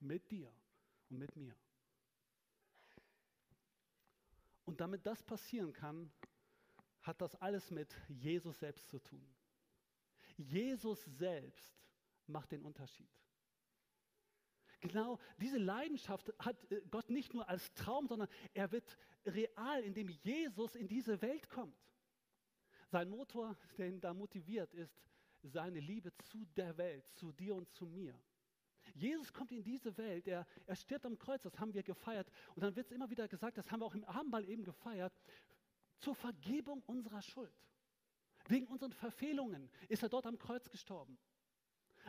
mit 0.00 0.28
dir 0.32 0.52
und 1.08 1.18
mit 1.18 1.36
mir. 1.36 1.54
Und 4.64 4.80
damit 4.80 5.06
das 5.06 5.22
passieren 5.22 5.72
kann, 5.72 6.10
hat 7.06 7.20
das 7.20 7.34
alles 7.36 7.70
mit 7.70 7.94
Jesus 8.08 8.58
selbst 8.58 8.88
zu 8.88 8.98
tun. 8.98 9.26
Jesus 10.36 11.04
selbst 11.04 11.80
macht 12.26 12.52
den 12.52 12.62
Unterschied. 12.62 13.10
Genau 14.80 15.18
diese 15.38 15.58
Leidenschaft 15.58 16.32
hat 16.38 16.70
äh, 16.70 16.82
Gott 16.90 17.08
nicht 17.08 17.32
nur 17.32 17.48
als 17.48 17.72
Traum, 17.74 18.06
sondern 18.06 18.28
er 18.52 18.70
wird 18.72 18.96
real, 19.24 19.82
indem 19.82 20.08
Jesus 20.08 20.76
in 20.76 20.86
diese 20.86 21.20
Welt 21.22 21.48
kommt. 21.48 21.76
Sein 22.88 23.08
Motor, 23.08 23.56
der 23.78 23.88
ihn 23.88 24.00
da 24.00 24.12
motiviert, 24.12 24.72
ist 24.74 25.02
seine 25.42 25.80
Liebe 25.80 26.16
zu 26.18 26.44
der 26.56 26.76
Welt, 26.76 27.08
zu 27.14 27.32
dir 27.32 27.54
und 27.54 27.70
zu 27.72 27.86
mir. 27.86 28.18
Jesus 28.94 29.32
kommt 29.32 29.50
in 29.50 29.62
diese 29.62 29.96
Welt, 29.96 30.28
er, 30.28 30.46
er 30.66 30.76
stirbt 30.76 31.04
am 31.06 31.18
Kreuz, 31.18 31.42
das 31.42 31.58
haben 31.58 31.74
wir 31.74 31.82
gefeiert. 31.82 32.30
Und 32.54 32.62
dann 32.62 32.76
wird 32.76 32.86
es 32.86 32.92
immer 32.92 33.10
wieder 33.10 33.26
gesagt, 33.26 33.58
das 33.58 33.70
haben 33.70 33.80
wir 33.80 33.86
auch 33.86 33.94
im 33.94 34.04
Abendmahl 34.04 34.44
eben 34.48 34.62
gefeiert, 34.62 35.12
zur 36.00 36.14
Vergebung 36.14 36.82
unserer 36.86 37.22
Schuld. 37.22 37.52
Wegen 38.48 38.66
unseren 38.66 38.92
Verfehlungen 38.92 39.70
ist 39.88 40.02
er 40.02 40.08
dort 40.08 40.26
am 40.26 40.38
Kreuz 40.38 40.68
gestorben. 40.70 41.18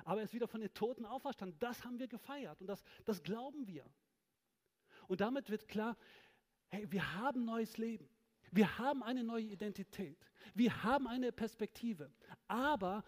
Aber 0.03 0.19
er 0.19 0.25
ist 0.25 0.33
wieder 0.33 0.47
von 0.47 0.61
den 0.61 0.73
Toten 0.73 1.05
auferstanden. 1.05 1.57
Das 1.59 1.83
haben 1.83 1.99
wir 1.99 2.07
gefeiert 2.07 2.61
und 2.61 2.67
das, 2.67 2.83
das 3.05 3.23
glauben 3.23 3.67
wir. 3.67 3.85
Und 5.07 5.21
damit 5.21 5.49
wird 5.49 5.67
klar, 5.67 5.97
hey, 6.69 6.89
wir 6.91 7.15
haben 7.15 7.45
neues 7.45 7.77
Leben. 7.77 8.07
Wir 8.51 8.77
haben 8.77 9.03
eine 9.03 9.23
neue 9.23 9.43
Identität. 9.43 10.29
Wir 10.53 10.83
haben 10.83 11.07
eine 11.07 11.31
Perspektive. 11.31 12.11
Aber, 12.47 13.03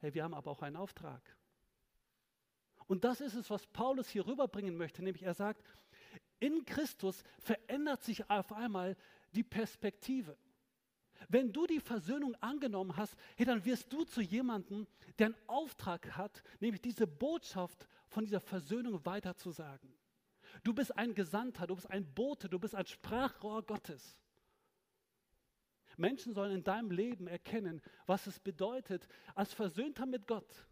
hey, 0.00 0.14
wir 0.14 0.24
haben 0.24 0.34
aber 0.34 0.50
auch 0.50 0.62
einen 0.62 0.76
Auftrag. 0.76 1.36
Und 2.86 3.04
das 3.04 3.20
ist 3.20 3.34
es, 3.34 3.50
was 3.50 3.66
Paulus 3.66 4.08
hier 4.08 4.26
rüberbringen 4.26 4.76
möchte, 4.76 5.02
nämlich 5.02 5.22
er 5.22 5.34
sagt, 5.34 5.62
in 6.40 6.64
Christus 6.64 7.22
verändert 7.38 8.02
sich 8.02 8.28
auf 8.28 8.52
einmal 8.52 8.96
die 9.32 9.42
Perspektive. 9.42 10.36
Wenn 11.28 11.52
du 11.52 11.66
die 11.66 11.80
Versöhnung 11.80 12.34
angenommen 12.36 12.96
hast, 12.96 13.16
hey, 13.36 13.46
dann 13.46 13.64
wirst 13.64 13.92
du 13.92 14.04
zu 14.04 14.20
jemandem, 14.20 14.86
der 15.18 15.26
einen 15.26 15.48
Auftrag 15.48 16.16
hat, 16.16 16.42
nämlich 16.60 16.80
diese 16.80 17.06
Botschaft 17.06 17.86
von 18.08 18.24
dieser 18.24 18.40
Versöhnung 18.40 19.04
weiterzusagen. 19.04 19.94
Du 20.62 20.74
bist 20.74 20.96
ein 20.96 21.14
Gesandter, 21.14 21.66
du 21.66 21.74
bist 21.76 21.90
ein 21.90 22.12
Bote, 22.12 22.48
du 22.48 22.58
bist 22.58 22.74
ein 22.74 22.86
Sprachrohr 22.86 23.62
Gottes. 23.62 24.18
Menschen 25.96 26.34
sollen 26.34 26.52
in 26.52 26.64
deinem 26.64 26.90
Leben 26.90 27.26
erkennen, 27.26 27.82
was 28.06 28.26
es 28.26 28.38
bedeutet, 28.38 29.06
als 29.34 29.52
Versöhnter 29.52 30.06
mit 30.06 30.26
Gott, 30.26 30.66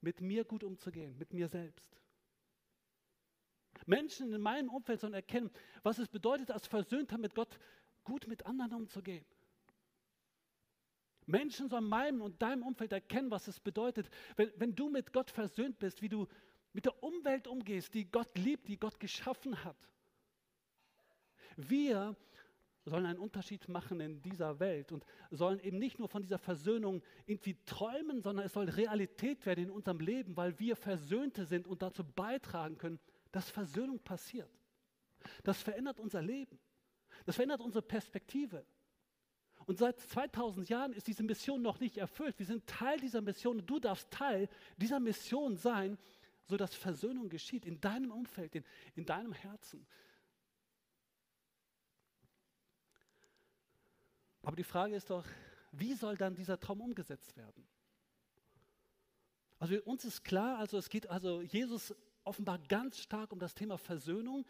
mit 0.00 0.20
mir 0.20 0.44
gut 0.44 0.64
umzugehen, 0.64 1.16
mit 1.16 1.32
mir 1.32 1.48
selbst. 1.48 1.96
Menschen 3.86 4.32
in 4.32 4.40
meinem 4.40 4.68
Umfeld 4.68 5.00
sollen 5.00 5.14
erkennen, 5.14 5.50
was 5.82 5.98
es 5.98 6.08
bedeutet, 6.08 6.50
als 6.50 6.66
Versöhnter 6.66 7.18
mit 7.18 7.34
Gott 7.34 7.58
gut 8.04 8.26
mit 8.26 8.44
anderen 8.46 8.74
umzugehen. 8.74 9.24
Menschen 11.26 11.68
sollen 11.68 11.84
in 11.84 11.90
meinem 11.90 12.20
und 12.22 12.40
deinem 12.40 12.62
Umfeld 12.62 12.92
erkennen, 12.92 13.30
was 13.30 13.48
es 13.48 13.58
bedeutet, 13.58 14.08
wenn, 14.36 14.52
wenn 14.56 14.74
du 14.74 14.88
mit 14.88 15.12
Gott 15.12 15.30
versöhnt 15.30 15.78
bist, 15.78 16.02
wie 16.02 16.08
du 16.08 16.26
mit 16.72 16.84
der 16.84 17.02
Umwelt 17.02 17.48
umgehst, 17.48 17.94
die 17.94 18.10
Gott 18.10 18.36
liebt, 18.38 18.68
die 18.68 18.78
Gott 18.78 19.00
geschaffen 19.00 19.64
hat. 19.64 19.76
Wir 21.56 22.14
sollen 22.84 23.06
einen 23.06 23.18
Unterschied 23.18 23.68
machen 23.68 23.98
in 24.00 24.22
dieser 24.22 24.60
Welt 24.60 24.92
und 24.92 25.04
sollen 25.30 25.58
eben 25.60 25.78
nicht 25.78 25.98
nur 25.98 26.08
von 26.08 26.22
dieser 26.22 26.38
Versöhnung 26.38 27.02
irgendwie 27.26 27.56
träumen, 27.64 28.22
sondern 28.22 28.46
es 28.46 28.52
soll 28.52 28.68
Realität 28.68 29.44
werden 29.46 29.64
in 29.64 29.70
unserem 29.70 29.98
Leben, 29.98 30.36
weil 30.36 30.56
wir 30.60 30.76
Versöhnte 30.76 31.46
sind 31.46 31.66
und 31.66 31.82
dazu 31.82 32.04
beitragen 32.04 32.78
können, 32.78 33.00
dass 33.36 33.50
Versöhnung 33.50 33.98
passiert. 33.98 34.50
Das 35.44 35.60
verändert 35.60 36.00
unser 36.00 36.22
Leben. 36.22 36.58
Das 37.26 37.34
verändert 37.34 37.60
unsere 37.60 37.82
Perspektive. 37.82 38.64
Und 39.66 39.76
seit 39.76 40.00
2000 40.00 40.70
Jahren 40.70 40.94
ist 40.94 41.06
diese 41.06 41.22
Mission 41.22 41.60
noch 41.60 41.78
nicht 41.78 41.98
erfüllt. 41.98 42.38
Wir 42.38 42.46
sind 42.46 42.66
Teil 42.66 42.98
dieser 42.98 43.20
Mission 43.20 43.58
und 43.58 43.66
du 43.66 43.78
darfst 43.78 44.10
Teil 44.10 44.48
dieser 44.78 45.00
Mission 45.00 45.58
sein, 45.58 45.98
sodass 46.46 46.74
Versöhnung 46.74 47.28
geschieht 47.28 47.66
in 47.66 47.78
deinem 47.78 48.10
Umfeld, 48.10 48.54
in, 48.54 48.64
in 48.94 49.04
deinem 49.04 49.34
Herzen. 49.34 49.86
Aber 54.40 54.56
die 54.56 54.64
Frage 54.64 54.94
ist 54.94 55.10
doch, 55.10 55.26
wie 55.72 55.92
soll 55.92 56.16
dann 56.16 56.34
dieser 56.34 56.58
Traum 56.58 56.80
umgesetzt 56.80 57.36
werden? 57.36 57.68
Also 59.58 59.78
uns 59.82 60.06
ist 60.06 60.24
klar, 60.24 60.56
also 60.58 60.78
es 60.78 60.88
geht 60.88 61.10
also 61.10 61.42
Jesus 61.42 61.94
offenbar 62.26 62.58
ganz 62.58 62.98
stark 62.98 63.32
um 63.32 63.38
das 63.38 63.54
Thema 63.54 63.78
Versöhnung, 63.78 64.46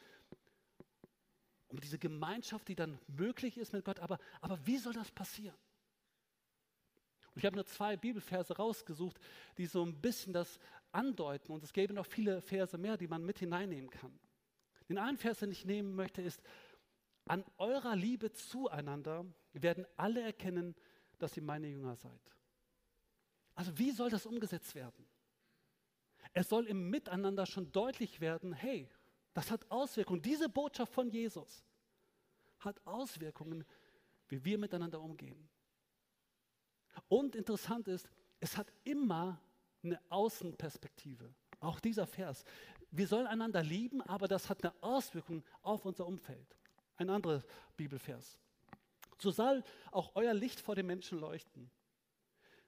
um 1.68 1.80
diese 1.80 1.98
Gemeinschaft, 1.98 2.68
die 2.68 2.74
dann 2.74 2.98
möglich 3.06 3.58
ist 3.58 3.72
mit 3.72 3.84
Gott. 3.84 4.00
Aber, 4.00 4.18
aber 4.40 4.64
wie 4.66 4.78
soll 4.78 4.92
das 4.92 5.10
passieren? 5.10 5.56
Und 7.34 7.40
ich 7.40 7.44
habe 7.44 7.56
nur 7.56 7.66
zwei 7.66 7.96
Bibelverse 7.96 8.56
rausgesucht, 8.56 9.20
die 9.58 9.66
so 9.66 9.84
ein 9.84 10.00
bisschen 10.00 10.32
das 10.32 10.58
andeuten. 10.92 11.52
Und 11.52 11.62
es 11.62 11.72
gäbe 11.72 11.92
noch 11.92 12.06
viele 12.06 12.40
Verse 12.40 12.78
mehr, 12.78 12.96
die 12.96 13.08
man 13.08 13.24
mit 13.24 13.38
hineinnehmen 13.38 13.90
kann. 13.90 14.18
Den 14.88 14.98
einen 14.98 15.18
Vers, 15.18 15.40
den 15.40 15.50
ich 15.50 15.64
nehmen 15.64 15.94
möchte, 15.94 16.22
ist, 16.22 16.40
an 17.26 17.44
eurer 17.58 17.96
Liebe 17.96 18.32
zueinander 18.32 19.26
werden 19.52 19.84
alle 19.96 20.22
erkennen, 20.22 20.74
dass 21.18 21.36
ihr 21.36 21.42
meine 21.42 21.66
Jünger 21.66 21.96
seid. 21.96 22.20
Also 23.54 23.76
wie 23.76 23.90
soll 23.90 24.10
das 24.10 24.26
umgesetzt 24.26 24.74
werden? 24.74 25.06
Es 26.36 26.50
soll 26.50 26.66
im 26.66 26.90
Miteinander 26.90 27.46
schon 27.46 27.72
deutlich 27.72 28.20
werden, 28.20 28.52
hey, 28.52 28.90
das 29.32 29.50
hat 29.50 29.70
Auswirkungen. 29.70 30.20
Diese 30.20 30.50
Botschaft 30.50 30.92
von 30.92 31.08
Jesus 31.08 31.64
hat 32.58 32.78
Auswirkungen, 32.86 33.64
wie 34.28 34.44
wir 34.44 34.58
miteinander 34.58 35.00
umgehen. 35.00 35.48
Und 37.08 37.36
interessant 37.36 37.88
ist, 37.88 38.06
es 38.38 38.54
hat 38.54 38.70
immer 38.84 39.40
eine 39.82 39.98
Außenperspektive. 40.10 41.34
Auch 41.58 41.80
dieser 41.80 42.06
Vers. 42.06 42.44
Wir 42.90 43.06
sollen 43.08 43.26
einander 43.26 43.62
lieben, 43.62 44.02
aber 44.02 44.28
das 44.28 44.50
hat 44.50 44.62
eine 44.62 44.74
Auswirkung 44.82 45.42
auf 45.62 45.86
unser 45.86 46.06
Umfeld. 46.06 46.54
Ein 46.98 47.08
anderer 47.08 47.42
Bibelvers. 47.78 48.38
So 49.18 49.30
soll 49.30 49.64
auch 49.90 50.14
euer 50.14 50.34
Licht 50.34 50.60
vor 50.60 50.74
den 50.74 50.84
Menschen 50.84 51.18
leuchten. 51.18 51.70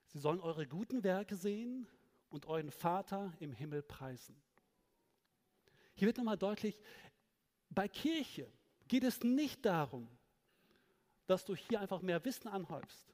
Sie 0.07 0.17
sollen 0.17 0.39
eure 0.39 0.65
guten 0.65 1.03
Werke 1.03 1.35
sehen 1.35 1.87
und 2.29 2.45
euren 2.45 2.71
Vater 2.71 3.33
im 3.39 3.53
Himmel 3.53 3.81
preisen. 3.81 4.35
Hier 5.95 6.07
wird 6.07 6.17
nochmal 6.17 6.37
deutlich, 6.37 6.79
bei 7.69 7.87
Kirche 7.87 8.51
geht 8.87 9.03
es 9.03 9.21
nicht 9.23 9.65
darum, 9.65 10.07
dass 11.27 11.45
du 11.45 11.55
hier 11.55 11.79
einfach 11.79 12.01
mehr 12.01 12.23
Wissen 12.25 12.47
anhäufst. 12.47 13.13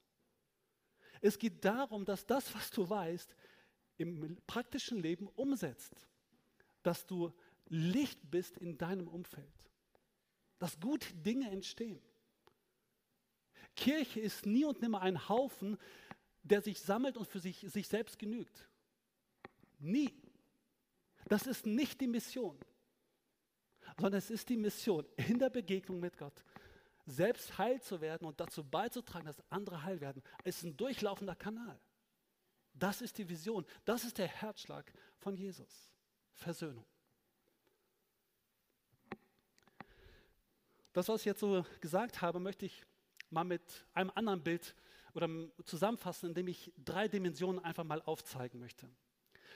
Es 1.22 1.38
geht 1.40 1.66
darum, 1.66 2.06
dass 2.06 2.26
das, 2.26 2.54
was 2.54 2.70
du 2.72 2.88
weißt, 2.90 3.36
im 3.98 4.38
praktischen 4.48 5.02
Leben 5.02 5.28
umsetzt. 5.28 6.08
Dass 6.84 7.06
du 7.06 7.34
Licht 7.68 8.20
bist 8.30 8.58
in 8.58 8.78
deinem 8.78 9.08
Umfeld 9.08 9.66
dass 10.60 10.80
gute 10.80 11.14
Dinge 11.14 11.50
entstehen. 11.52 12.02
Kirche 13.76 14.22
ist 14.22 14.46
nie 14.46 14.66
und 14.66 14.82
nimmer 14.82 15.02
ein 15.02 15.28
Haufen, 15.28 15.78
der 16.44 16.62
sich 16.62 16.80
sammelt 16.80 17.18
und 17.18 17.28
für 17.28 17.40
sich, 17.40 17.60
sich 17.60 17.88
selbst 17.88 18.18
genügt. 18.20 18.68
Nie. 19.86 20.12
Das 21.28 21.46
ist 21.46 21.66
nicht 21.66 22.02
die 22.02 22.08
Mission, 22.08 22.58
sondern 23.98 24.18
es 24.18 24.32
ist 24.32 24.50
die 24.50 24.58
Mission 24.58 25.06
in 25.16 25.38
der 25.38 25.50
Begegnung 25.50 26.00
mit 26.00 26.18
Gott, 26.18 26.44
selbst 27.06 27.58
heil 27.60 27.80
zu 27.82 28.02
werden 28.02 28.28
und 28.28 28.40
dazu 28.40 28.64
beizutragen, 28.64 29.28
dass 29.28 29.44
andere 29.52 29.84
heil 29.84 30.02
werden. 30.02 30.24
Es 30.44 30.58
ist 30.58 30.64
ein 30.64 30.78
durchlaufender 30.78 31.36
Kanal. 31.36 31.80
Das 32.74 33.02
ist 33.02 33.18
die 33.20 33.30
Vision. 33.30 33.66
Das 33.86 34.04
ist 34.04 34.18
der 34.18 34.28
Herzschlag 34.28 34.92
von 35.20 35.38
Jesus. 35.38 35.92
Versöhnung. 36.34 36.86
Das, 40.94 41.08
was 41.08 41.22
ich 41.22 41.26
jetzt 41.26 41.42
so 41.42 41.64
gesagt 41.80 42.22
habe, 42.22 42.40
möchte 42.40 42.66
ich 42.66 42.84
mal 43.30 43.44
mit 43.44 43.86
einem 43.94 44.12
anderen 44.16 44.44
Bild 44.44 44.76
oder 45.14 45.30
zusammenfassen, 45.64 46.30
indem 46.30 46.48
ich 46.48 46.74
drei 46.84 47.08
Dimensionen 47.08 47.64
einfach 47.64 47.84
mal 47.84 48.02
aufzeigen 48.02 48.60
möchte. 48.60 48.90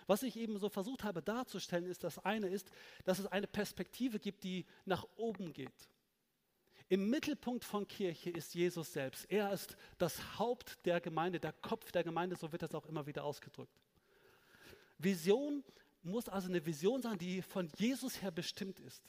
Was 0.09 0.23
ich 0.23 0.37
eben 0.37 0.57
so 0.57 0.69
versucht 0.69 1.03
habe 1.03 1.21
darzustellen, 1.21 1.85
ist, 1.85 2.03
das 2.03 2.17
eine 2.25 2.47
ist, 2.47 2.71
dass 3.05 3.19
es 3.19 3.27
eine 3.27 3.45
Perspektive 3.45 4.17
gibt, 4.17 4.43
die 4.43 4.65
nach 4.83 5.05
oben 5.17 5.53
geht. 5.53 5.87
Im 6.87 7.11
Mittelpunkt 7.11 7.63
von 7.63 7.87
Kirche 7.87 8.31
ist 8.31 8.55
Jesus 8.55 8.91
selbst. 8.91 9.29
Er 9.29 9.53
ist 9.53 9.77
das 9.99 10.39
Haupt 10.39 10.83
der 10.83 10.99
Gemeinde, 10.99 11.39
der 11.39 11.53
Kopf 11.53 11.91
der 11.91 12.03
Gemeinde, 12.03 12.35
so 12.35 12.51
wird 12.51 12.63
das 12.63 12.73
auch 12.73 12.87
immer 12.87 13.05
wieder 13.05 13.23
ausgedrückt. 13.23 13.79
Vision 14.97 15.63
muss 16.01 16.27
also 16.27 16.49
eine 16.49 16.65
Vision 16.65 17.03
sein, 17.03 17.19
die 17.19 17.43
von 17.43 17.69
Jesus 17.77 18.19
her 18.19 18.31
bestimmt 18.31 18.79
ist. 18.79 19.03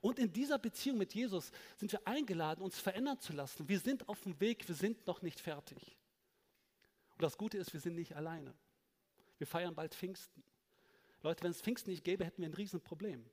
Und 0.00 0.18
in 0.18 0.32
dieser 0.32 0.58
Beziehung 0.58 0.98
mit 0.98 1.14
Jesus 1.14 1.52
sind 1.76 1.92
wir 1.92 2.04
eingeladen, 2.04 2.64
uns 2.64 2.80
verändern 2.80 3.20
zu 3.20 3.32
lassen. 3.32 3.68
Wir 3.68 3.78
sind 3.78 4.08
auf 4.08 4.20
dem 4.22 4.40
Weg, 4.40 4.66
wir 4.66 4.74
sind 4.74 5.06
noch 5.06 5.22
nicht 5.22 5.38
fertig. 5.38 5.96
Und 7.12 7.22
das 7.22 7.38
Gute 7.38 7.58
ist, 7.58 7.72
wir 7.72 7.80
sind 7.80 7.94
nicht 7.94 8.16
alleine. 8.16 8.52
Wir 9.40 9.46
feiern 9.46 9.74
bald 9.74 9.94
Pfingsten. 9.94 10.44
Leute, 11.22 11.42
wenn 11.44 11.50
es 11.50 11.62
Pfingsten 11.62 11.90
nicht 11.90 12.04
gäbe, 12.04 12.26
hätten 12.26 12.42
wir 12.42 12.48
ein 12.50 12.54
Riesenproblem. 12.54 13.24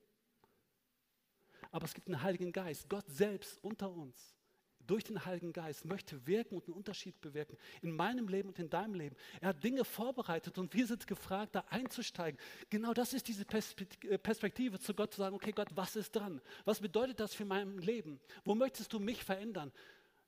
Aber 1.69 1.83
es 1.83 1.93
gibt 1.93 2.07
einen 2.07 2.23
Heiligen 2.23 2.53
Geist, 2.53 2.87
Gott 2.87 3.03
selbst 3.09 3.61
unter 3.61 3.91
uns, 3.91 4.37
durch 4.79 5.03
den 5.03 5.25
Heiligen 5.25 5.51
Geist 5.51 5.83
möchte 5.83 6.25
wirken 6.25 6.55
und 6.55 6.63
einen 6.63 6.77
Unterschied 6.77 7.19
bewirken 7.19 7.57
in 7.81 7.91
meinem 7.91 8.29
Leben 8.29 8.47
und 8.47 8.57
in 8.57 8.69
deinem 8.69 8.93
Leben. 8.93 9.17
Er 9.41 9.49
hat 9.49 9.61
Dinge 9.61 9.83
vorbereitet 9.83 10.57
und 10.57 10.73
wir 10.73 10.87
sind 10.87 11.05
gefragt, 11.07 11.55
da 11.55 11.65
einzusteigen. 11.69 12.39
Genau 12.69 12.93
das 12.93 13.11
ist 13.11 13.27
diese 13.27 13.43
äh, 13.43 14.17
Perspektive 14.17 14.79
zu 14.79 14.93
Gott 14.93 15.13
zu 15.13 15.17
sagen, 15.17 15.35
okay 15.35 15.51
Gott, 15.51 15.67
was 15.75 15.97
ist 15.97 16.15
dran? 16.15 16.39
Was 16.63 16.79
bedeutet 16.79 17.19
das 17.19 17.33
für 17.33 17.43
mein 17.43 17.79
Leben? 17.79 18.21
Wo 18.45 18.55
möchtest 18.55 18.93
du 18.93 18.99
mich 19.01 19.25
verändern? 19.25 19.73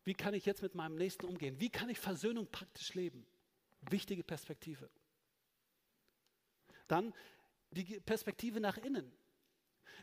Wie 0.04 0.14
kann 0.14 0.34
ich 0.34 0.46
jetzt 0.46 0.62
mit 0.62 0.76
meinem 0.76 0.96
Nächsten 0.96 1.26
umgehen? 1.26 1.58
Wie 1.58 1.70
kann 1.70 1.88
ich 1.88 2.00
Versöhnung 2.00 2.48
praktisch 2.52 2.96
leben? 2.96 3.26
Wichtige 3.90 4.26
Perspektive. 4.26 4.90
Dann 6.90 7.14
die 7.72 8.00
Perspektive 8.02 8.60
nach 8.60 8.78
innen. 8.78 9.10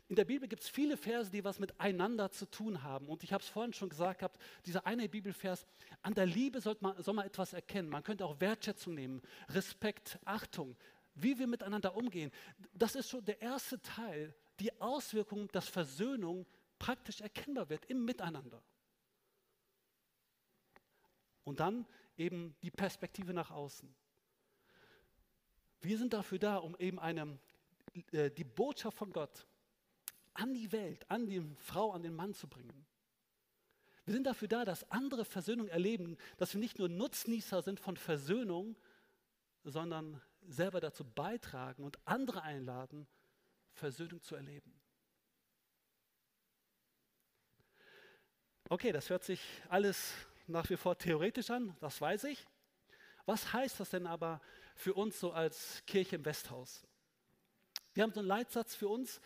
In 0.09 0.15
der 0.15 0.25
Bibel 0.25 0.49
gibt 0.49 0.63
es 0.63 0.69
viele 0.69 0.97
Verse, 0.97 1.31
die 1.31 1.43
was 1.43 1.59
miteinander 1.59 2.31
zu 2.31 2.47
tun 2.47 2.85
haben. 2.85 3.09
Und 3.09 3.25
ich 3.25 3.33
habe 3.33 3.43
es 3.43 3.49
vorhin 3.49 3.73
schon 3.73 3.89
gesagt 3.89 4.21
gehabt, 4.21 4.41
dieser 4.65 4.87
eine 4.87 5.09
Bibelvers, 5.09 5.67
an 6.03 6.15
der 6.15 6.27
Liebe 6.27 6.61
soll 6.61 6.77
man, 6.81 7.03
soll 7.03 7.15
man 7.15 7.27
etwas 7.27 7.53
erkennen. 7.53 7.89
Man 7.89 8.05
könnte 8.05 8.25
auch 8.25 8.41
Wertschätzung 8.41 8.95
nehmen, 8.95 9.21
Respekt, 9.49 10.19
Achtung, 10.25 10.77
wie 11.15 11.39
wir 11.39 11.49
miteinander 11.49 11.97
umgehen. 11.97 12.31
Das 12.73 12.95
ist 12.95 13.11
schon 13.11 13.25
der 13.25 13.43
erste 13.43 13.83
Teil, 13.83 14.33
die 14.61 14.81
Auswirkung, 14.81 15.49
dass 15.49 15.69
Versöhnung 15.69 16.47
praktisch 16.79 17.21
erkennbar 17.21 17.69
wird 17.69 17.85
im 17.87 18.05
Miteinander. 18.05 18.63
Und 21.43 21.59
dann 21.59 21.85
eben 22.17 22.55
die 22.63 22.71
Perspektive 22.71 23.35
nach 23.35 23.51
außen. 23.51 23.93
Wir 25.81 25.99
sind 25.99 26.13
dafür 26.13 26.39
da, 26.39 26.57
um 26.57 26.77
eben 26.79 26.99
eine, 26.99 27.39
äh, 28.13 28.31
die 28.31 28.45
Botschaft 28.45 28.97
von 28.97 29.13
Gott 29.13 29.47
an 30.35 30.55
die 30.55 30.71
Welt, 30.73 31.05
an 31.11 31.27
die 31.27 31.43
Frau, 31.59 31.93
an 31.93 32.03
den 32.03 32.15
Mann 32.15 32.35
zu 32.35 32.47
bringen. 32.49 32.87
Wir 34.05 34.15
sind 34.15 34.25
dafür 34.25 34.49
da, 34.49 34.65
dass 34.65 34.89
andere 34.91 35.25
Versöhnung 35.25 35.67
erleben, 35.69 36.17
dass 36.37 36.55
wir 36.55 36.61
nicht 36.61 36.79
nur 36.79 36.89
Nutznießer 36.89 37.63
sind 37.63 37.81
von 37.81 37.97
Versöhnung, 37.97 38.77
sondern 39.65 40.23
selber 40.47 40.81
dazu 40.81 41.05
beitragen 41.05 41.83
und 41.83 41.99
andere 42.05 42.43
einladen, 42.43 43.09
Versöhnung 43.73 44.23
zu 44.23 44.37
erleben. 44.37 44.73
Okay, 48.69 48.93
das 48.93 49.11
hört 49.11 49.25
sich 49.25 49.41
alles 49.69 50.13
nach 50.47 50.69
wie 50.71 50.77
vor 50.77 50.97
theoretisch 50.97 51.51
an, 51.51 51.77
das 51.81 52.01
weiß 52.01 52.25
ich. 52.25 52.47
Was 53.25 53.53
heißt 53.53 53.81
das 53.81 53.91
denn 53.91 54.07
aber 54.07 54.41
für 54.77 54.95
uns 54.95 55.19
so 55.19 55.33
als 55.33 55.83
Kirche 55.87 56.17
im 56.17 56.25
Westhaus? 56.25 56.87
Wir 57.95 58.03
haben 58.03 58.13
so 58.13 58.21
einen 58.21 58.29
Leitsatz 58.29 58.75
für 58.75 58.89
uns, 58.89 59.21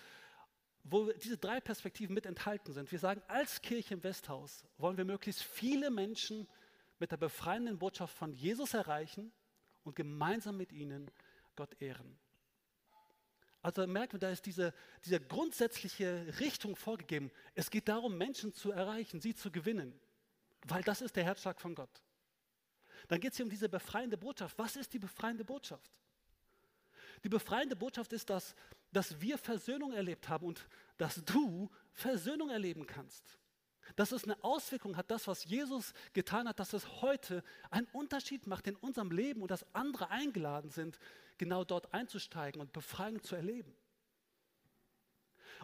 wo 0.84 1.12
diese 1.12 1.36
drei 1.36 1.60
Perspektiven 1.60 2.14
mit 2.14 2.24
enthalten 2.24 2.72
sind. 2.72 2.90
Wir 2.90 2.98
sagen, 2.98 3.22
als 3.28 3.60
Kirche 3.60 3.94
im 3.94 4.02
Westhaus 4.02 4.64
wollen 4.78 4.96
wir 4.96 5.04
möglichst 5.04 5.42
viele 5.42 5.90
Menschen 5.90 6.48
mit 6.98 7.10
der 7.10 7.16
befreienden 7.16 7.78
Botschaft 7.78 8.16
von 8.16 8.32
Jesus 8.32 8.74
erreichen 8.74 9.32
und 9.84 9.96
gemeinsam 9.96 10.56
mit 10.56 10.72
ihnen 10.72 11.10
Gott 11.56 11.80
ehren. 11.80 12.18
Also 13.62 13.86
merken 13.86 14.14
wir, 14.14 14.20
da 14.20 14.30
ist 14.30 14.46
diese, 14.46 14.72
diese 15.04 15.20
grundsätzliche 15.20 16.26
Richtung 16.40 16.76
vorgegeben. 16.76 17.30
Es 17.54 17.70
geht 17.70 17.88
darum, 17.88 18.16
Menschen 18.16 18.54
zu 18.54 18.70
erreichen, 18.70 19.20
sie 19.20 19.34
zu 19.34 19.50
gewinnen, 19.50 19.98
weil 20.66 20.82
das 20.82 21.02
ist 21.02 21.16
der 21.16 21.24
Herzschlag 21.24 21.60
von 21.60 21.74
Gott. 21.74 22.02
Dann 23.10 23.18
geht 23.18 23.32
es 23.32 23.38
hier 23.38 23.44
um 23.44 23.50
diese 23.50 23.68
befreiende 23.68 24.16
Botschaft. 24.16 24.56
Was 24.56 24.76
ist 24.76 24.92
die 24.92 25.00
befreiende 25.00 25.44
Botschaft? 25.44 25.90
Die 27.24 27.28
befreiende 27.28 27.74
Botschaft 27.74 28.12
ist, 28.12 28.30
dass, 28.30 28.54
dass 28.92 29.20
wir 29.20 29.36
Versöhnung 29.36 29.92
erlebt 29.92 30.28
haben 30.28 30.46
und 30.46 30.68
dass 30.96 31.16
du 31.24 31.68
Versöhnung 31.92 32.50
erleben 32.50 32.86
kannst. 32.86 33.36
Dass 33.96 34.12
es 34.12 34.22
eine 34.22 34.42
Auswirkung 34.44 34.96
hat, 34.96 35.10
das, 35.10 35.26
was 35.26 35.44
Jesus 35.44 35.92
getan 36.12 36.46
hat, 36.46 36.60
dass 36.60 36.72
es 36.72 37.02
heute 37.02 37.42
einen 37.72 37.88
Unterschied 37.88 38.46
macht 38.46 38.68
in 38.68 38.76
unserem 38.76 39.10
Leben 39.10 39.42
und 39.42 39.50
dass 39.50 39.66
andere 39.74 40.10
eingeladen 40.10 40.70
sind, 40.70 41.00
genau 41.36 41.64
dort 41.64 41.92
einzusteigen 41.92 42.60
und 42.60 42.72
Befreiung 42.72 43.20
zu 43.24 43.34
erleben. 43.34 43.74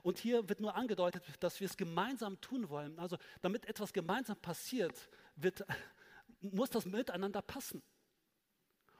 Und 0.02 0.18
hier 0.18 0.48
wird 0.48 0.58
nur 0.58 0.74
angedeutet, 0.74 1.22
dass 1.38 1.60
wir 1.60 1.66
es 1.66 1.76
gemeinsam 1.76 2.40
tun 2.40 2.68
wollen. 2.70 2.98
Also 2.98 3.18
damit 3.40 3.66
etwas 3.66 3.92
gemeinsam 3.92 4.36
passiert, 4.36 5.08
wird, 5.36 5.64
muss 6.40 6.70
das 6.70 6.84
miteinander 6.84 7.42
passen. 7.42 7.82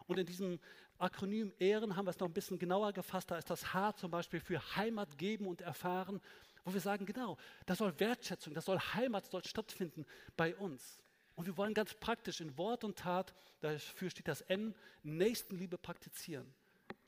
Und 0.07 0.19
in 0.19 0.27
diesem 0.27 0.61
Akronym 0.99 1.53
Ehren 1.59 1.97
haben 1.97 2.07
wir 2.07 2.11
es 2.11 2.19
noch 2.19 2.29
ein 2.29 2.33
bisschen 2.33 2.59
genauer 2.59 2.93
gefasst. 2.93 3.31
Da 3.31 3.39
ist 3.39 3.51
das 3.51 3.75
H 3.75 3.97
zum 3.97 4.11
Beispiel 4.11 4.41
für 4.41 4.61
Heimat 4.77 5.19
geben 5.19 5.47
und 5.47 5.61
erfahren, 5.61 6.21
wo 6.65 6.73
wir 6.73 6.81
sagen, 6.81 7.07
genau, 7.07 7.37
da 7.67 7.75
soll 7.75 7.99
Wertschätzung, 8.01 8.55
da 8.55 8.61
soll 8.61 8.79
Heimat 8.79 9.31
soll 9.31 9.45
stattfinden 9.45 10.07
bei 10.37 10.55
uns. 10.57 10.99
Und 11.35 11.47
wir 11.47 11.57
wollen 11.57 11.75
ganz 11.75 11.95
praktisch 11.95 12.41
in 12.41 12.57
Wort 12.57 12.83
und 12.83 12.99
Tat, 12.99 13.35
dafür 13.61 14.11
steht 14.11 14.27
das 14.27 14.41
N, 14.43 14.75
Nächstenliebe 15.03 15.77
praktizieren. 15.77 16.53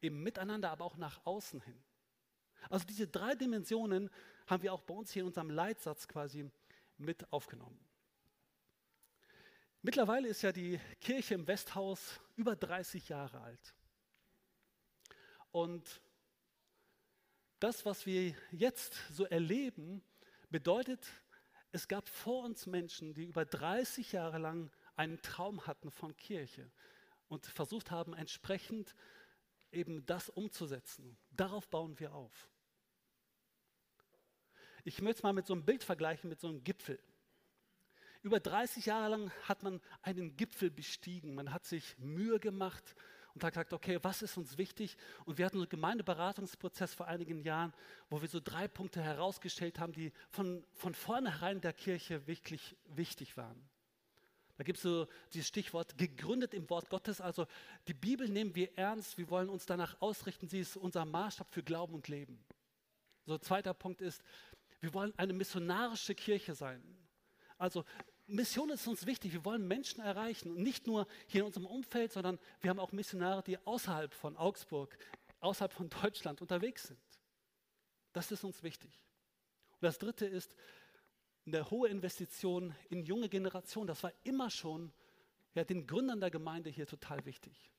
Im 0.01 0.23
Miteinander, 0.23 0.71
aber 0.71 0.85
auch 0.85 0.97
nach 0.97 1.25
außen 1.25 1.61
hin. 1.63 1.83
Also 2.69 2.85
diese 2.85 3.09
drei 3.09 3.35
Dimensionen 3.35 4.11
haben 4.47 4.63
wir 4.63 4.73
auch 4.73 4.83
bei 4.83 4.95
uns 4.95 5.13
hier 5.13 5.23
in 5.23 5.29
unserem 5.29 5.51
Leitsatz 5.51 6.07
quasi 6.07 6.51
mit 6.99 7.33
aufgenommen. 7.33 7.88
Mittlerweile 9.83 10.29
ist 10.29 10.43
ja 10.43 10.53
die 10.53 10.81
Kirche 11.01 11.35
im 11.35 11.47
Westhaus 11.47 12.21
über 12.37 12.57
30 12.57 13.09
Jahre 13.09 13.41
alt. 13.41 13.75
Und 15.53 16.01
das, 17.61 17.87
was 17.87 18.05
wir 18.07 18.35
jetzt 18.51 18.95
so 19.11 19.25
erleben, 19.25 20.03
bedeutet, 20.51 21.07
es 21.73 21.87
gab 21.87 22.09
vor 22.09 22.45
uns 22.45 22.67
Menschen, 22.67 23.15
die 23.15 23.25
über 23.25 23.45
30 23.45 24.13
Jahre 24.13 24.39
lang 24.39 24.71
einen 24.97 25.21
Traum 25.23 25.67
hatten 25.67 25.91
von 25.91 26.17
Kirche 26.17 26.71
und 27.29 27.47
versucht 27.47 27.91
haben, 27.91 28.15
entsprechend 28.15 28.95
eben 29.71 30.05
das 30.07 30.29
umzusetzen. 30.29 31.17
Darauf 31.31 31.69
bauen 31.69 31.99
wir 32.01 32.15
auf. 32.15 32.49
Ich 34.85 35.03
möchte 35.03 35.19
es 35.19 35.23
mal 35.23 35.33
mit 35.33 35.47
so 35.47 35.53
einem 35.53 35.65
Bild 35.65 35.85
vergleichen, 35.85 36.31
mit 36.31 36.41
so 36.41 36.49
einem 36.49 36.65
Gipfel. 36.65 36.99
Über 38.29 38.41
30 38.41 38.85
Jahre 38.85 39.09
lang 39.09 39.31
hat 39.45 39.63
man 39.63 39.81
einen 40.03 40.37
Gipfel 40.37 40.71
bestiegen. 40.71 41.35
Man 41.35 41.51
hat 41.51 41.65
sich 41.65 41.97
Mühe 41.97 42.39
gemacht 42.39 42.95
und 43.33 43.43
hat 43.43 43.55
gesagt, 43.55 43.73
okay, 43.73 43.99
was 44.03 44.21
ist 44.21 44.37
uns 44.37 44.59
wichtig? 44.59 44.99
Und 45.25 45.39
wir 45.39 45.47
hatten 45.47 45.57
einen 45.57 45.71
Gemeindeberatungsprozess 45.71 46.93
vor 46.93 47.07
einigen 47.09 47.41
Jahren, 47.41 47.73
wo 48.11 48.21
wir 48.21 48.29
so 48.29 48.39
drei 48.39 48.69
Punkte 48.69 49.01
herausgestellt 49.01 49.81
haben, 49.81 49.95
die 49.95 50.13
von, 50.29 50.63
von 50.75 50.93
vornherein 50.93 51.63
der 51.63 51.73
Kirche 51.73 52.27
wirklich 52.27 52.77
wichtig 52.85 53.39
waren. 53.39 53.67
Da 54.59 54.65
gibt 54.65 54.77
es 54.77 54.83
so 54.83 55.07
dieses 55.33 55.49
Stichwort 55.49 55.97
gegründet 55.97 56.53
im 56.53 56.69
Wort 56.69 56.91
Gottes. 56.91 57.23
Also 57.23 57.47
die 57.87 57.95
Bibel 57.95 58.29
nehmen 58.29 58.55
wir 58.55 58.77
ernst. 58.77 59.17
Wir 59.17 59.31
wollen 59.31 59.49
uns 59.49 59.65
danach 59.65 59.99
ausrichten. 60.03 60.49
Sie 60.49 60.61
ist 60.61 60.77
unser 60.77 61.07
Maßstab 61.07 61.51
für 61.51 61.63
Glauben 61.63 61.95
und 61.95 62.09
Leben. 62.09 62.45
So 63.25 63.39
zweiter 63.39 63.73
Punkt 63.73 64.03
ist, 64.03 64.23
wir 64.81 64.93
wollen 64.93 65.15
eine 65.17 65.33
missionarische 65.33 66.15
Kirche 66.15 66.55
sein. 66.55 66.83
Also 67.59 67.85
Mission 68.29 68.69
ist 68.69 68.87
uns 68.87 69.07
wichtig. 69.07 69.33
Wir 69.33 69.45
wollen 69.45 69.67
Menschen 69.67 70.01
erreichen. 70.01 70.51
Und 70.51 70.63
nicht 70.63 70.87
nur 70.87 71.07
hier 71.27 71.41
in 71.41 71.47
unserem 71.47 71.67
Umfeld, 71.67 72.13
sondern 72.13 72.39
wir 72.61 72.71
haben 72.71 72.79
auch 72.79 72.93
Missionare, 72.93 73.43
die 73.43 73.59
außerhalb 73.59 74.13
von 74.13 74.37
Augsburg, 74.37 74.97
außerhalb 75.41 75.73
von 75.73 75.89
Deutschland 75.89 76.41
unterwegs 76.43 76.89
sind. 76.89 77.01
Das 78.13 78.31
ist 78.31 78.45
uns 78.45 78.63
wichtig. 78.63 79.07
Und 79.73 79.83
das 79.83 79.99
Dritte 79.99 80.27
ist 80.27 80.55
eine 81.47 81.71
hohe 81.71 81.89
Investition 81.89 82.75
in 82.91 83.03
junge 83.03 83.31
Generationen. 83.31 83.87
Das 83.87 84.03
war 84.03 84.13
immer 84.25 84.51
schon 84.51 84.93
ja, 85.55 85.65
den 85.65 85.87
Gründern 85.87 86.21
der 86.21 86.31
Gemeinde 86.31 86.69
hier 86.69 86.87
total 86.87 87.25
wichtig. 87.25 87.71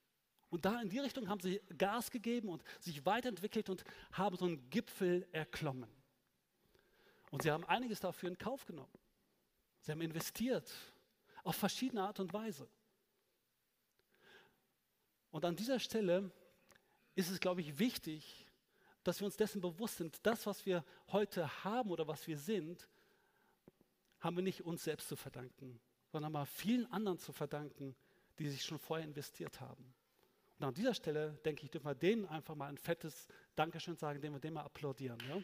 Und 0.50 0.66
da 0.66 0.82
in 0.82 0.90
die 0.90 1.00
Richtung 1.00 1.30
haben 1.30 1.42
sie 1.42 1.62
Gas 1.78 2.10
gegeben 2.10 2.50
und 2.50 2.64
sich 2.80 3.06
weiterentwickelt 3.06 3.70
und 3.70 3.84
haben 4.14 4.36
so 4.36 4.46
einen 4.46 4.68
Gipfel 4.72 5.28
erklommen. 5.32 5.90
Und 7.30 7.44
sie 7.44 7.52
haben 7.52 7.66
einiges 7.66 8.00
dafür 8.00 8.30
in 8.30 8.38
Kauf 8.38 8.66
genommen. 8.66 8.99
Sie 9.82 9.92
haben 9.92 10.02
investiert 10.02 10.72
auf 11.44 11.56
verschiedene 11.56 12.04
Art 12.04 12.20
und 12.20 12.34
Weise. 12.34 12.68
Und 15.32 15.46
an 15.46 15.56
dieser 15.56 15.80
Stelle 15.80 16.32
ist 17.16 17.30
es, 17.30 17.40
glaube 17.40 17.62
ich, 17.62 17.80
wichtig, 17.80 18.46
dass 19.04 19.20
wir 19.20 19.26
uns 19.26 19.38
dessen 19.38 19.62
bewusst 19.62 19.98
sind, 19.98 20.20
das, 20.24 20.46
was 20.46 20.66
wir 20.66 20.84
heute 21.12 21.64
haben 21.64 21.92
oder 21.92 22.08
was 22.08 22.28
wir 22.28 22.38
sind, 22.38 22.88
haben 24.20 24.36
wir 24.36 24.44
nicht 24.44 24.66
uns 24.66 24.84
selbst 24.84 25.08
zu 25.08 25.16
verdanken, 25.16 25.80
sondern 26.12 26.32
mal 26.32 26.46
vielen 26.46 26.86
anderen 26.92 27.18
zu 27.18 27.32
verdanken, 27.32 27.96
die 28.38 28.50
sich 28.50 28.64
schon 28.64 28.80
vorher 28.80 29.06
investiert 29.06 29.62
haben. 29.62 29.94
Und 30.60 30.66
an 30.66 30.74
dieser 30.74 30.94
Stelle, 30.94 31.40
denke 31.46 31.64
ich, 31.64 31.72
dürfen 31.72 31.88
wir 31.88 31.96
denen 31.96 32.26
einfach 32.26 32.56
mal 32.56 32.68
ein 32.68 32.78
fettes 32.78 33.28
Dankeschön 33.56 33.96
sagen, 33.96 34.18
indem 34.18 34.34
wir 34.34 34.40
dem 34.40 34.56
mal 34.56 34.64
applaudieren. 34.64 35.18
Ja? 35.30 35.42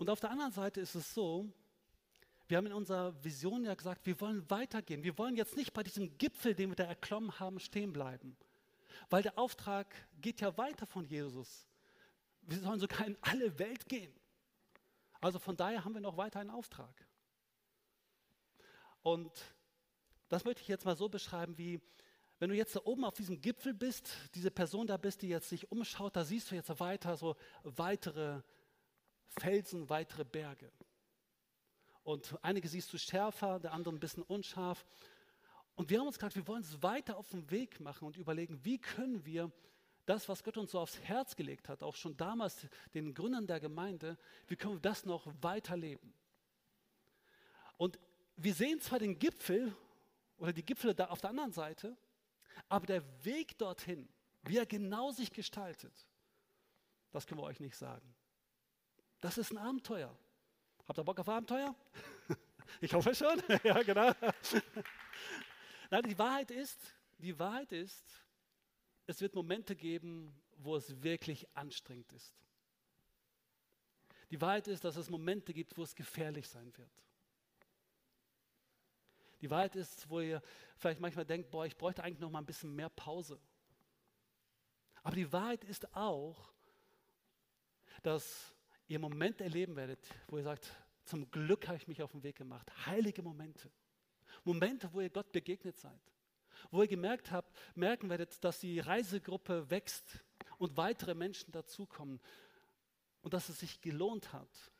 Und 0.00 0.08
auf 0.08 0.18
der 0.18 0.30
anderen 0.30 0.50
Seite 0.50 0.80
ist 0.80 0.94
es 0.94 1.12
so, 1.12 1.52
wir 2.48 2.56
haben 2.56 2.64
in 2.64 2.72
unserer 2.72 3.22
Vision 3.22 3.66
ja 3.66 3.74
gesagt, 3.74 4.06
wir 4.06 4.18
wollen 4.22 4.48
weitergehen. 4.48 5.02
Wir 5.02 5.18
wollen 5.18 5.36
jetzt 5.36 5.58
nicht 5.58 5.74
bei 5.74 5.82
diesem 5.82 6.16
Gipfel, 6.16 6.54
den 6.54 6.70
wir 6.70 6.74
da 6.74 6.84
erklommen 6.84 7.38
haben, 7.38 7.60
stehen 7.60 7.92
bleiben. 7.92 8.34
Weil 9.10 9.22
der 9.22 9.36
Auftrag 9.36 9.94
geht 10.22 10.40
ja 10.40 10.56
weiter 10.56 10.86
von 10.86 11.04
Jesus. 11.04 11.68
Wir 12.40 12.60
sollen 12.60 12.80
sogar 12.80 13.06
in 13.06 13.18
alle 13.20 13.58
Welt 13.58 13.90
gehen. 13.90 14.10
Also 15.20 15.38
von 15.38 15.54
daher 15.54 15.84
haben 15.84 15.92
wir 15.92 16.00
noch 16.00 16.16
weiter 16.16 16.40
einen 16.40 16.48
Auftrag. 16.48 17.06
Und 19.02 19.30
das 20.30 20.46
möchte 20.46 20.62
ich 20.62 20.68
jetzt 20.68 20.86
mal 20.86 20.96
so 20.96 21.10
beschreiben, 21.10 21.58
wie 21.58 21.78
wenn 22.38 22.48
du 22.48 22.56
jetzt 22.56 22.74
da 22.74 22.80
oben 22.84 23.04
auf 23.04 23.16
diesem 23.16 23.42
Gipfel 23.42 23.74
bist, 23.74 24.10
diese 24.34 24.50
Person 24.50 24.86
da 24.86 24.96
bist, 24.96 25.20
die 25.20 25.28
jetzt 25.28 25.50
sich 25.50 25.70
umschaut, 25.70 26.16
da 26.16 26.24
siehst 26.24 26.50
du 26.50 26.54
jetzt 26.54 26.80
weiter 26.80 27.18
so 27.18 27.36
weitere 27.64 28.40
Felsen, 29.38 29.88
weitere 29.88 30.24
Berge. 30.24 30.70
Und 32.02 32.36
einige 32.42 32.68
siehst 32.68 32.92
du 32.92 32.98
schärfer, 32.98 33.60
der 33.60 33.72
andere 33.72 33.94
ein 33.94 34.00
bisschen 34.00 34.22
unscharf. 34.22 34.84
Und 35.74 35.90
wir 35.90 36.00
haben 36.00 36.06
uns 36.06 36.18
gesagt, 36.18 36.36
wir 36.36 36.46
wollen 36.46 36.62
es 36.62 36.82
weiter 36.82 37.16
auf 37.16 37.28
den 37.28 37.50
Weg 37.50 37.80
machen 37.80 38.06
und 38.06 38.16
überlegen, 38.16 38.64
wie 38.64 38.78
können 38.78 39.24
wir 39.24 39.50
das, 40.06 40.28
was 40.28 40.42
Gott 40.42 40.56
uns 40.56 40.72
so 40.72 40.80
aufs 40.80 40.98
Herz 41.00 41.36
gelegt 41.36 41.68
hat, 41.68 41.82
auch 41.82 41.94
schon 41.94 42.16
damals 42.16 42.66
den 42.94 43.14
Gründern 43.14 43.46
der 43.46 43.60
Gemeinde, 43.60 44.18
wie 44.48 44.56
können 44.56 44.74
wir 44.74 44.80
das 44.80 45.04
noch 45.04 45.26
weiterleben? 45.40 46.12
Und 47.76 47.98
wir 48.36 48.54
sehen 48.54 48.80
zwar 48.80 48.98
den 48.98 49.18
Gipfel 49.18 49.74
oder 50.38 50.52
die 50.52 50.64
Gipfel 50.64 50.94
da 50.94 51.06
auf 51.06 51.20
der 51.20 51.30
anderen 51.30 51.52
Seite, 51.52 51.96
aber 52.68 52.86
der 52.86 53.24
Weg 53.24 53.56
dorthin, 53.58 54.08
wie 54.42 54.56
er 54.56 54.66
genau 54.66 55.12
sich 55.12 55.30
gestaltet, 55.30 56.06
das 57.12 57.26
können 57.26 57.40
wir 57.40 57.44
euch 57.44 57.60
nicht 57.60 57.76
sagen. 57.76 58.14
Das 59.20 59.38
ist 59.38 59.50
ein 59.52 59.58
Abenteuer. 59.58 60.16
Habt 60.88 60.98
ihr 60.98 61.04
Bock 61.04 61.20
auf 61.20 61.28
Abenteuer? 61.28 61.74
Ich 62.80 62.94
hoffe 62.94 63.12
schon. 63.16 63.42
ja, 63.64 63.82
genau. 63.82 64.12
Nein, 65.90 66.02
die 66.04 66.16
Wahrheit 66.16 66.52
ist, 66.52 66.78
die 67.18 67.36
Wahrheit 67.36 67.72
ist, 67.72 68.04
es 69.06 69.20
wird 69.20 69.34
Momente 69.34 69.74
geben, 69.74 70.40
wo 70.56 70.76
es 70.76 71.02
wirklich 71.02 71.48
anstrengend 71.56 72.12
ist. 72.12 72.32
Die 74.30 74.40
Wahrheit 74.40 74.68
ist, 74.68 74.84
dass 74.84 74.94
es 74.96 75.10
Momente 75.10 75.52
gibt, 75.52 75.76
wo 75.76 75.82
es 75.82 75.96
gefährlich 75.96 76.48
sein 76.48 76.72
wird. 76.76 76.90
Die 79.40 79.50
Wahrheit 79.50 79.74
ist, 79.74 80.08
wo 80.08 80.20
ihr 80.20 80.40
vielleicht 80.76 81.00
manchmal 81.00 81.24
denkt, 81.24 81.50
boah, 81.50 81.66
ich 81.66 81.76
bräuchte 81.76 82.04
eigentlich 82.04 82.20
noch 82.20 82.30
mal 82.30 82.38
ein 82.38 82.46
bisschen 82.46 82.74
mehr 82.74 82.90
Pause. 82.90 83.40
Aber 85.02 85.16
die 85.16 85.32
Wahrheit 85.32 85.64
ist 85.64 85.92
auch, 85.96 86.52
dass 88.02 88.54
ihr 88.90 88.98
Momente 88.98 89.44
erleben 89.44 89.76
werdet, 89.76 90.04
wo 90.26 90.36
ihr 90.36 90.42
sagt, 90.42 90.76
zum 91.04 91.30
Glück 91.30 91.68
habe 91.68 91.76
ich 91.76 91.86
mich 91.86 92.02
auf 92.02 92.10
den 92.10 92.24
Weg 92.24 92.36
gemacht. 92.36 92.70
Heilige 92.86 93.22
Momente. 93.22 93.70
Momente, 94.44 94.92
wo 94.92 95.00
ihr 95.00 95.10
Gott 95.10 95.30
begegnet 95.30 95.78
seid. 95.78 96.00
Wo 96.72 96.82
ihr 96.82 96.88
gemerkt 96.88 97.30
habt, 97.30 97.56
merken 97.76 98.10
werdet, 98.10 98.42
dass 98.42 98.58
die 98.58 98.80
Reisegruppe 98.80 99.70
wächst 99.70 100.24
und 100.58 100.76
weitere 100.76 101.14
Menschen 101.14 101.52
dazukommen. 101.52 102.20
Und 103.22 103.32
dass 103.32 103.48
es 103.48 103.60
sich 103.60 103.80
gelohnt 103.80 104.32
hat, 104.32 104.72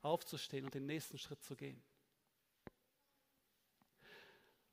aufzustehen 0.00 0.64
und 0.64 0.74
den 0.74 0.86
nächsten 0.86 1.18
Schritt 1.18 1.42
zu 1.42 1.56
gehen. 1.56 1.82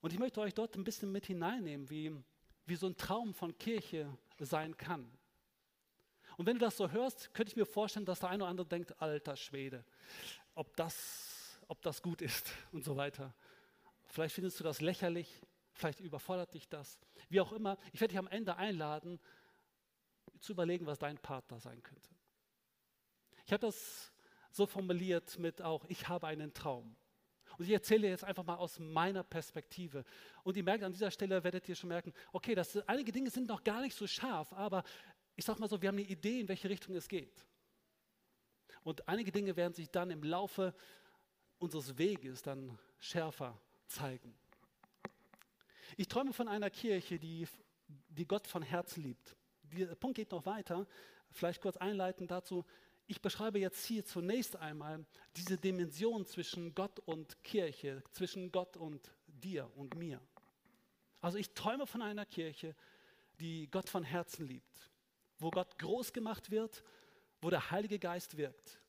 Und 0.01 0.13
ich 0.13 0.19
möchte 0.19 0.39
euch 0.39 0.53
dort 0.53 0.75
ein 0.75 0.83
bisschen 0.83 1.11
mit 1.11 1.25
hineinnehmen, 1.25 1.89
wie, 1.89 2.15
wie 2.65 2.75
so 2.75 2.85
ein 2.85 2.97
Traum 2.97 3.33
von 3.33 3.57
Kirche 3.57 4.15
sein 4.37 4.77
kann. 4.77 5.09
Und 6.37 6.45
wenn 6.45 6.57
du 6.57 6.65
das 6.65 6.77
so 6.77 6.89
hörst, 6.89 7.33
könnte 7.33 7.51
ich 7.51 7.55
mir 7.55 7.65
vorstellen, 7.65 8.05
dass 8.05 8.19
der 8.19 8.29
eine 8.29 8.43
oder 8.43 8.49
andere 8.49 8.67
denkt, 8.67 9.01
alter 9.01 9.35
Schwede, 9.35 9.85
ob 10.55 10.75
das, 10.75 11.59
ob 11.67 11.81
das 11.81 12.01
gut 12.01 12.21
ist 12.21 12.51
und 12.71 12.83
so 12.83 12.95
weiter. 12.95 13.33
Vielleicht 14.05 14.35
findest 14.35 14.59
du 14.59 14.63
das 14.63 14.81
lächerlich, 14.81 15.41
vielleicht 15.73 15.99
überfordert 15.99 16.53
dich 16.53 16.69
das. 16.69 16.99
Wie 17.29 17.41
auch 17.41 17.51
immer, 17.51 17.77
ich 17.91 18.01
werde 18.01 18.11
dich 18.11 18.19
am 18.19 18.27
Ende 18.27 18.57
einladen, 18.57 19.19
zu 20.39 20.51
überlegen, 20.51 20.85
was 20.85 20.99
dein 20.99 21.17
Partner 21.17 21.59
sein 21.59 21.81
könnte. 21.81 22.09
Ich 23.45 23.53
habe 23.53 23.65
das 23.65 24.11
so 24.51 24.65
formuliert 24.65 25.39
mit 25.39 25.61
auch, 25.61 25.85
ich 25.85 26.07
habe 26.07 26.27
einen 26.27 26.53
Traum. 26.53 26.95
Und 27.57 27.65
ich 27.65 27.71
erzähle 27.71 28.07
jetzt 28.07 28.23
einfach 28.23 28.43
mal 28.43 28.55
aus 28.55 28.79
meiner 28.79 29.23
Perspektive. 29.23 30.03
Und 30.43 30.57
ihr 30.57 30.63
merkt, 30.63 30.83
an 30.83 30.91
dieser 30.91 31.11
Stelle 31.11 31.43
werdet 31.43 31.67
ihr 31.69 31.75
schon 31.75 31.89
merken, 31.89 32.13
okay, 32.31 32.55
das, 32.55 32.77
einige 32.87 33.11
Dinge 33.11 33.29
sind 33.29 33.47
noch 33.47 33.63
gar 33.63 33.81
nicht 33.81 33.95
so 33.95 34.07
scharf, 34.07 34.51
aber 34.53 34.83
ich 35.35 35.45
sage 35.45 35.59
mal 35.59 35.69
so, 35.69 35.81
wir 35.81 35.89
haben 35.89 35.97
eine 35.97 36.07
Idee, 36.07 36.39
in 36.39 36.47
welche 36.47 36.69
Richtung 36.69 36.95
es 36.95 37.07
geht. 37.07 37.45
Und 38.83 39.07
einige 39.07 39.31
Dinge 39.31 39.55
werden 39.55 39.73
sich 39.73 39.89
dann 39.89 40.11
im 40.11 40.23
Laufe 40.23 40.73
unseres 41.59 41.97
Weges 41.97 42.41
dann 42.41 42.77
schärfer 42.99 43.57
zeigen. 43.87 44.35
Ich 45.95 46.07
träume 46.07 46.33
von 46.33 46.47
einer 46.47 46.69
Kirche, 46.69 47.19
die, 47.19 47.47
die 48.09 48.27
Gott 48.27 48.47
von 48.47 48.61
Herzen 48.61 49.03
liebt. 49.03 49.35
Der 49.63 49.95
Punkt 49.95 50.15
geht 50.15 50.31
noch 50.31 50.45
weiter. 50.45 50.85
Vielleicht 51.31 51.61
kurz 51.61 51.77
einleitend 51.77 52.29
dazu 52.31 52.65
ich 53.07 53.21
beschreibe 53.21 53.59
jetzt 53.59 53.85
hier 53.85 54.05
zunächst 54.05 54.55
einmal 54.55 55.05
diese 55.35 55.57
Dimension 55.57 56.25
zwischen 56.25 56.73
Gott 56.73 56.99
und 56.99 57.43
Kirche, 57.43 58.03
zwischen 58.11 58.51
Gott 58.51 58.77
und 58.77 59.11
dir 59.27 59.69
und 59.75 59.95
mir. 59.95 60.21
Also 61.21 61.37
ich 61.37 61.53
träume 61.53 61.85
von 61.85 62.01
einer 62.01 62.25
Kirche, 62.25 62.75
die 63.39 63.69
Gott 63.69 63.89
von 63.89 64.03
Herzen 64.03 64.47
liebt, 64.47 64.91
wo 65.43 65.51
Gott 65.51 65.77
groß 65.77 66.13
gemacht 66.13 66.49
wird, 66.49 66.83
wo 67.41 67.49
der 67.49 67.71
Heilige 67.71 67.99
Geist 67.99 68.37
wirkt. 68.37 68.79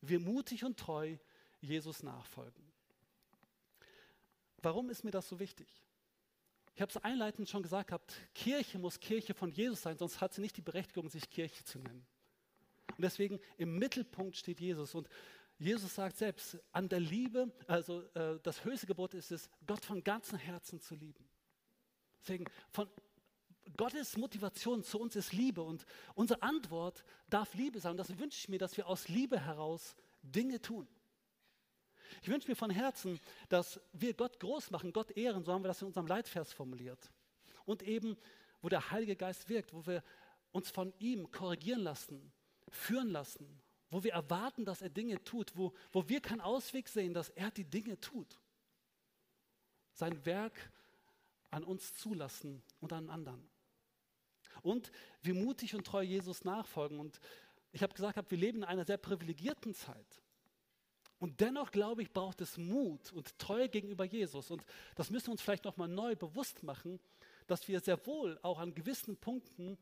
Wir 0.00 0.20
mutig 0.20 0.64
und 0.64 0.78
treu 0.78 1.16
Jesus 1.60 2.02
nachfolgen. 2.02 2.62
Warum 4.58 4.90
ist 4.90 5.04
mir 5.04 5.10
das 5.10 5.28
so 5.28 5.38
wichtig? 5.38 5.68
Ich 6.74 6.80
habe 6.80 6.90
es 6.90 6.96
einleitend 6.98 7.48
schon 7.48 7.62
gesagt 7.62 7.88
gehabt, 7.88 8.14
Kirche 8.34 8.78
muss 8.78 8.98
Kirche 8.98 9.34
von 9.34 9.50
Jesus 9.50 9.82
sein, 9.82 9.98
sonst 9.98 10.20
hat 10.20 10.32
sie 10.32 10.40
nicht 10.40 10.56
die 10.56 10.62
Berechtigung, 10.62 11.08
sich 11.08 11.28
Kirche 11.28 11.64
zu 11.64 11.78
nennen. 11.78 12.06
Und 12.96 13.02
deswegen 13.02 13.40
im 13.56 13.78
Mittelpunkt 13.78 14.36
steht 14.36 14.60
Jesus. 14.60 14.94
Und 14.94 15.08
Jesus 15.58 15.94
sagt 15.94 16.16
selbst, 16.16 16.58
an 16.72 16.88
der 16.88 17.00
Liebe, 17.00 17.52
also 17.66 18.02
äh, 18.14 18.38
das 18.42 18.64
höchste 18.64 18.86
Gebot 18.86 19.14
ist 19.14 19.32
es, 19.32 19.50
Gott 19.66 19.84
von 19.84 20.02
ganzem 20.02 20.38
Herzen 20.38 20.80
zu 20.80 20.94
lieben. 20.94 21.24
Deswegen 22.20 22.46
von 22.70 22.88
Gottes 23.76 24.16
Motivation 24.16 24.82
zu 24.82 25.00
uns 25.00 25.16
ist 25.16 25.32
Liebe 25.32 25.62
und 25.62 25.84
unsere 26.14 26.42
Antwort 26.42 27.04
darf 27.28 27.54
Liebe 27.54 27.80
sein. 27.80 27.92
Und 27.92 27.96
das 27.98 28.18
wünsche 28.18 28.38
ich 28.38 28.48
mir, 28.48 28.58
dass 28.58 28.76
wir 28.76 28.86
aus 28.86 29.08
Liebe 29.08 29.38
heraus 29.40 29.96
Dinge 30.22 30.60
tun. 30.60 30.86
Ich 32.20 32.28
wünsche 32.28 32.48
mir 32.48 32.56
von 32.56 32.70
Herzen, 32.70 33.18
dass 33.48 33.80
wir 33.92 34.14
Gott 34.14 34.38
groß 34.38 34.70
machen, 34.70 34.92
Gott 34.92 35.10
ehren, 35.12 35.44
so 35.44 35.52
haben 35.52 35.64
wir 35.64 35.68
das 35.68 35.80
in 35.80 35.88
unserem 35.88 36.06
Leitvers 36.06 36.52
formuliert. 36.52 37.10
Und 37.64 37.82
eben, 37.82 38.16
wo 38.60 38.68
der 38.68 38.90
Heilige 38.90 39.16
Geist 39.16 39.48
wirkt, 39.48 39.72
wo 39.72 39.86
wir 39.86 40.02
uns 40.52 40.70
von 40.70 40.92
ihm 40.98 41.30
korrigieren 41.30 41.80
lassen, 41.80 42.32
führen 42.68 43.08
lassen, 43.08 43.60
wo 43.90 44.04
wir 44.04 44.12
erwarten, 44.12 44.64
dass 44.64 44.82
er 44.82 44.90
Dinge 44.90 45.22
tut, 45.24 45.56
wo, 45.56 45.72
wo 45.90 46.08
wir 46.08 46.20
keinen 46.20 46.40
Ausweg 46.40 46.88
sehen, 46.88 47.14
dass 47.14 47.30
er 47.30 47.50
die 47.50 47.64
Dinge 47.64 48.00
tut. 48.00 48.38
Sein 49.92 50.24
Werk 50.24 50.72
an 51.50 51.64
uns 51.64 51.94
zulassen 51.94 52.62
und 52.80 52.92
an 52.92 53.10
anderen. 53.10 53.51
Und 54.62 54.90
wir 55.22 55.34
mutig 55.34 55.74
und 55.74 55.86
treu 55.86 56.02
Jesus 56.02 56.44
nachfolgen. 56.44 56.98
Und 56.98 57.20
ich 57.72 57.82
habe 57.82 57.94
gesagt, 57.94 58.30
wir 58.30 58.38
leben 58.38 58.58
in 58.58 58.64
einer 58.64 58.84
sehr 58.84 58.96
privilegierten 58.96 59.74
Zeit. 59.74 60.22
Und 61.18 61.40
dennoch, 61.40 61.70
glaube 61.70 62.02
ich, 62.02 62.12
braucht 62.12 62.40
es 62.40 62.58
Mut 62.58 63.12
und 63.12 63.38
Treue 63.38 63.68
gegenüber 63.68 64.04
Jesus. 64.04 64.50
Und 64.50 64.64
das 64.96 65.10
müssen 65.10 65.28
wir 65.28 65.32
uns 65.32 65.42
vielleicht 65.42 65.64
nochmal 65.64 65.88
neu 65.88 66.16
bewusst 66.16 66.62
machen, 66.64 66.98
dass 67.46 67.68
wir 67.68 67.80
sehr 67.80 68.04
wohl 68.06 68.38
auch 68.42 68.58
an 68.58 68.74
gewissen 68.74 69.16
Punkten 69.16 69.78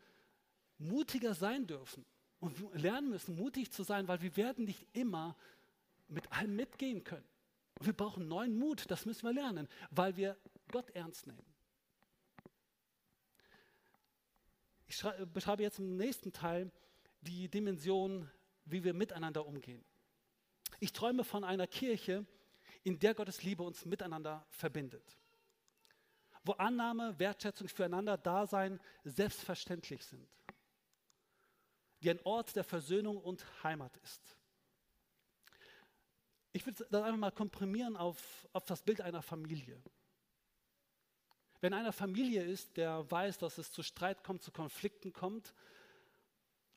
mutiger 0.77 1.35
sein 1.35 1.67
dürfen 1.67 2.05
und 2.41 2.59
lernen 2.75 3.11
müssen, 3.11 3.37
mutig 3.37 3.71
zu 3.73 3.83
sein, 3.83 4.09
weil 4.09 4.21
wir 4.23 4.37
werden 4.37 4.65
nicht 4.65 4.87
immer 4.93 5.37
mit 6.09 6.31
allem 6.33 6.57
mitgehen 6.57 7.05
können. 7.05 7.27
Und 7.79 7.87
wir 7.87 7.93
brauchen 7.95 8.29
neuen 8.29 8.59
Mut, 8.59 8.91
das 8.91 9.07
müssen 9.07 9.23
wir 9.23 9.33
lernen, 9.33 9.69
weil 9.91 10.17
wir 10.17 10.37
Gott 10.71 10.91
ernst 10.91 11.27
nehmen. 11.27 11.50
Ich 14.91 15.03
beschreibe 15.33 15.63
jetzt 15.63 15.79
im 15.79 15.97
nächsten 15.97 16.33
Teil 16.33 16.71
die 17.21 17.49
Dimension, 17.49 18.29
wie 18.65 18.85
wir 18.85 18.93
miteinander 18.93 19.47
umgehen. 19.47 19.85
Ich 20.81 20.93
träume 20.93 21.25
von 21.25 21.45
einer 21.45 21.67
Kirche, 21.67 22.27
in 22.83 22.99
der 22.99 23.15
Gottes 23.15 23.43
Liebe 23.43 23.63
uns 23.63 23.85
miteinander 23.85 24.47
verbindet. 24.51 25.17
Wo 26.43 26.53
Annahme, 26.53 27.19
Wertschätzung 27.19 27.69
füreinander, 27.69 28.19
Dasein 28.19 28.81
selbstverständlich 29.05 30.05
sind 30.05 30.29
die 32.03 32.11
ein 32.11 32.21
Ort 32.25 32.57
der 32.57 32.65
Versöhnung 32.65 33.19
und 33.19 33.45
Heimat 33.63 33.97
ist. 33.99 34.37
Ich 36.53 36.67
würde 36.67 36.85
das 36.91 37.03
einfach 37.03 37.19
mal 37.19 37.31
komprimieren 37.31 37.97
auf, 37.97 38.49
auf 38.53 38.65
das 38.65 38.83
Bild 38.83 39.01
einer 39.01 39.23
Familie. 39.23 39.81
Wenn 41.61 41.75
einer 41.75 41.93
Familie 41.93 42.43
ist, 42.43 42.77
der 42.77 43.11
weiß, 43.11 43.39
dass 43.39 43.59
es 43.59 43.71
zu 43.71 43.83
Streit 43.83 44.25
kommt, 44.25 44.43
zu 44.43 44.51
Konflikten 44.51 45.13
kommt 45.13 45.55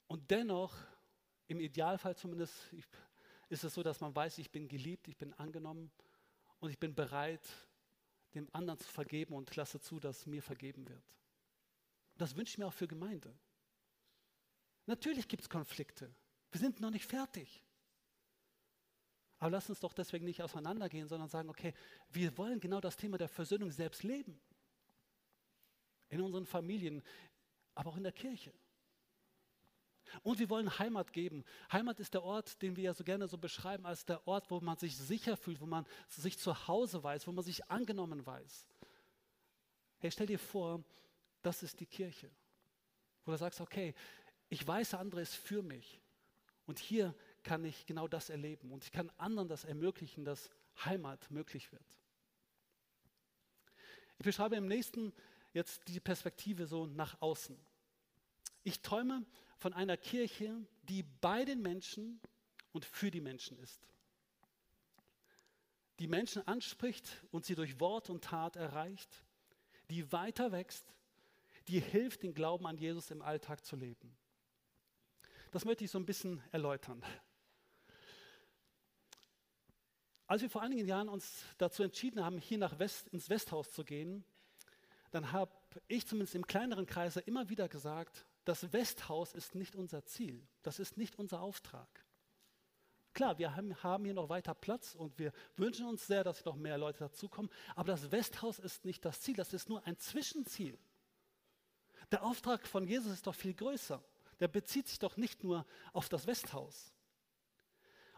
und 0.07 0.29
dennoch, 0.29 0.75
im 1.47 1.59
Idealfall 1.59 2.15
zumindest, 2.15 2.53
ist 3.49 3.63
es 3.63 3.73
so, 3.73 3.83
dass 3.83 4.01
man 4.01 4.15
weiß, 4.15 4.37
ich 4.39 4.51
bin 4.51 4.67
geliebt, 4.67 5.07
ich 5.07 5.17
bin 5.17 5.33
angenommen 5.33 5.91
und 6.59 6.69
ich 6.69 6.79
bin 6.79 6.95
bereit, 6.95 7.47
dem 8.33 8.49
anderen 8.51 8.79
zu 8.79 8.89
vergeben 8.89 9.35
und 9.35 9.55
lasse 9.55 9.79
zu, 9.79 9.99
dass 9.99 10.25
mir 10.25 10.41
vergeben 10.41 10.87
wird. 10.87 11.03
Das 12.17 12.35
wünsche 12.35 12.51
ich 12.51 12.57
mir 12.57 12.67
auch 12.67 12.73
für 12.73 12.87
Gemeinde. 12.87 13.33
Natürlich 14.85 15.27
gibt 15.27 15.43
es 15.43 15.49
Konflikte. 15.49 16.13
Wir 16.51 16.59
sind 16.59 16.79
noch 16.79 16.89
nicht 16.89 17.05
fertig. 17.05 17.63
Aber 19.39 19.51
lass 19.51 19.69
uns 19.69 19.79
doch 19.79 19.93
deswegen 19.93 20.25
nicht 20.25 20.41
auseinandergehen, 20.41 21.07
sondern 21.07 21.29
sagen, 21.29 21.49
okay, 21.49 21.73
wir 22.09 22.37
wollen 22.37 22.59
genau 22.59 22.79
das 22.79 22.95
Thema 22.95 23.17
der 23.17 23.27
Versöhnung 23.27 23.71
selbst 23.71 24.03
leben. 24.03 24.39
In 26.09 26.21
unseren 26.21 26.45
Familien, 26.45 27.01
aber 27.75 27.89
auch 27.89 27.97
in 27.97 28.03
der 28.03 28.11
Kirche. 28.11 28.53
Und 30.21 30.37
wir 30.37 30.49
wollen 30.49 30.77
Heimat 30.77 31.11
geben. 31.11 31.43
Heimat 31.71 31.99
ist 31.99 32.13
der 32.13 32.23
Ort, 32.23 32.61
den 32.61 32.75
wir 32.75 32.83
ja 32.83 32.93
so 32.93 33.03
gerne 33.03 33.27
so 33.27 33.37
beschreiben, 33.37 33.85
als 33.85 34.05
der 34.05 34.27
Ort, 34.27 34.51
wo 34.51 34.59
man 34.59 34.77
sich 34.77 34.95
sicher 34.95 35.37
fühlt, 35.37 35.59
wo 35.59 35.65
man 35.65 35.85
sich 36.07 36.37
zu 36.37 36.67
Hause 36.67 37.03
weiß, 37.03 37.25
wo 37.25 37.31
man 37.31 37.43
sich 37.43 37.69
angenommen 37.71 38.25
weiß. 38.25 38.67
Hey, 39.97 40.11
stell 40.11 40.27
dir 40.27 40.39
vor, 40.39 40.83
das 41.41 41.63
ist 41.63 41.79
die 41.79 41.85
Kirche, 41.85 42.29
wo 43.25 43.31
du 43.31 43.37
sagst, 43.37 43.59
okay, 43.61 43.95
ich 44.49 44.65
weiß, 44.65 44.91
der 44.91 44.99
andere 44.99 45.21
ist 45.21 45.35
für 45.35 45.63
mich. 45.63 45.99
Und 46.65 46.79
hier 46.79 47.15
kann 47.41 47.65
ich 47.65 47.85
genau 47.85 48.07
das 48.07 48.29
erleben. 48.29 48.71
Und 48.71 48.83
ich 48.83 48.91
kann 48.91 49.11
anderen 49.17 49.49
das 49.49 49.65
ermöglichen, 49.65 50.23
dass 50.25 50.49
Heimat 50.85 51.29
möglich 51.31 51.71
wird. 51.71 51.99
Ich 54.17 54.25
beschreibe 54.25 54.55
im 54.55 54.67
nächsten 54.67 55.11
jetzt 55.53 55.87
die 55.87 55.99
Perspektive 55.99 56.67
so 56.67 56.85
nach 56.85 57.21
außen. 57.21 57.57
Ich 58.63 58.81
träume 58.81 59.25
von 59.57 59.73
einer 59.73 59.97
Kirche, 59.97 60.65
die 60.83 61.03
bei 61.03 61.45
den 61.45 61.61
Menschen 61.61 62.19
und 62.71 62.85
für 62.85 63.11
die 63.11 63.21
Menschen 63.21 63.57
ist. 63.59 63.87
Die 65.99 66.07
Menschen 66.07 66.45
anspricht 66.47 67.23
und 67.31 67.45
sie 67.45 67.55
durch 67.55 67.79
Wort 67.79 68.09
und 68.09 68.23
Tat 68.23 68.55
erreicht, 68.55 69.23
die 69.89 70.11
weiter 70.11 70.51
wächst, 70.51 70.93
die 71.67 71.79
hilft, 71.79 72.23
den 72.23 72.33
Glauben 72.33 72.65
an 72.65 72.77
Jesus 72.77 73.11
im 73.11 73.21
Alltag 73.21 73.63
zu 73.63 73.75
leben. 73.75 74.17
Das 75.51 75.65
möchte 75.65 75.83
ich 75.83 75.91
so 75.91 75.99
ein 75.99 76.05
bisschen 76.05 76.41
erläutern. 76.51 77.03
Als 80.25 80.41
wir 80.41 80.49
vor 80.49 80.63
einigen 80.63 80.87
Jahren 80.87 81.09
uns 81.09 81.43
dazu 81.59 81.83
entschieden 81.83 82.23
haben, 82.25 82.39
hier 82.39 82.57
nach 82.57 82.79
West, 82.79 83.09
ins 83.09 83.29
Westhaus 83.29 83.71
zu 83.71 83.83
gehen, 83.83 84.25
dann 85.13 85.31
habe 85.31 85.51
ich 85.87 86.07
zumindest 86.07 86.33
im 86.33 86.47
kleineren 86.47 86.87
Kreise 86.87 87.19
immer 87.19 87.47
wieder 87.47 87.69
gesagt, 87.69 88.25
das 88.45 88.73
Westhaus 88.73 89.33
ist 89.33 89.53
nicht 89.53 89.75
unser 89.75 90.03
Ziel, 90.05 90.47
das 90.63 90.79
ist 90.79 90.97
nicht 90.97 91.19
unser 91.19 91.41
Auftrag. 91.41 91.87
Klar, 93.13 93.37
wir 93.37 93.55
haben, 93.55 94.05
hier 94.05 94.15
noch 94.15 94.29
weiter 94.29 94.55
Platz 94.55 94.95
und 94.95 95.19
wir 95.19 95.31
wünschen 95.55 95.85
uns 95.85 96.07
sehr, 96.07 96.23
dass 96.23 96.43
noch 96.45 96.55
mehr 96.55 96.79
Leute 96.79 96.97
dazukommen, 96.97 97.51
aber 97.75 97.91
das 97.91 98.11
Westhaus 98.11 98.57
ist 98.57 98.85
nicht 98.85 99.05
das 99.05 99.21
Ziel, 99.21 99.35
das 99.35 99.53
ist 99.53 99.69
nur 99.69 99.85
ein 99.85 99.99
Zwischenziel. 99.99 100.79
Der 102.11 102.23
Auftrag 102.23 102.65
von 102.65 102.87
Jesus 102.87 103.13
ist 103.13 103.27
doch 103.27 103.35
viel 103.35 103.53
größer. 103.53 104.03
Der 104.39 104.47
bezieht 104.47 104.87
sich 104.87 104.97
doch 104.97 105.15
nicht 105.15 105.43
nur 105.43 105.63
auf 105.93 106.09
das 106.09 106.25
Westhaus. 106.25 106.91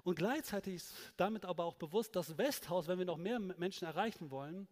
Und 0.04 0.16
gleichzeitig 0.16 0.76
ist 0.76 0.96
damit 1.18 1.44
aber 1.44 1.66
auch 1.66 1.76
bewusst, 1.76 2.16
das 2.16 2.38
Westhaus, 2.38 2.88
wenn 2.88 3.00
wir 3.00 3.06
noch 3.06 3.18
mehr 3.18 3.40
Menschen 3.40 3.86
erreichen 3.86 4.32
wollen, 4.32 4.70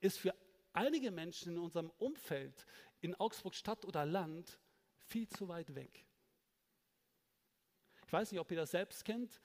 ist 0.00 0.18
für 0.18 0.34
einige 0.72 1.10
Menschen 1.10 1.52
in 1.52 1.58
unserem 1.58 1.90
Umfeld, 1.98 2.66
in 3.00 3.14
Augsburg 3.16 3.54
Stadt 3.54 3.84
oder 3.84 4.06
Land, 4.06 4.58
viel 5.06 5.28
zu 5.28 5.48
weit 5.48 5.74
weg. 5.74 6.04
Ich 8.06 8.12
weiß 8.12 8.30
nicht, 8.30 8.40
ob 8.40 8.50
ihr 8.50 8.58
das 8.58 8.70
selbst 8.70 9.04
kennt. 9.04 9.40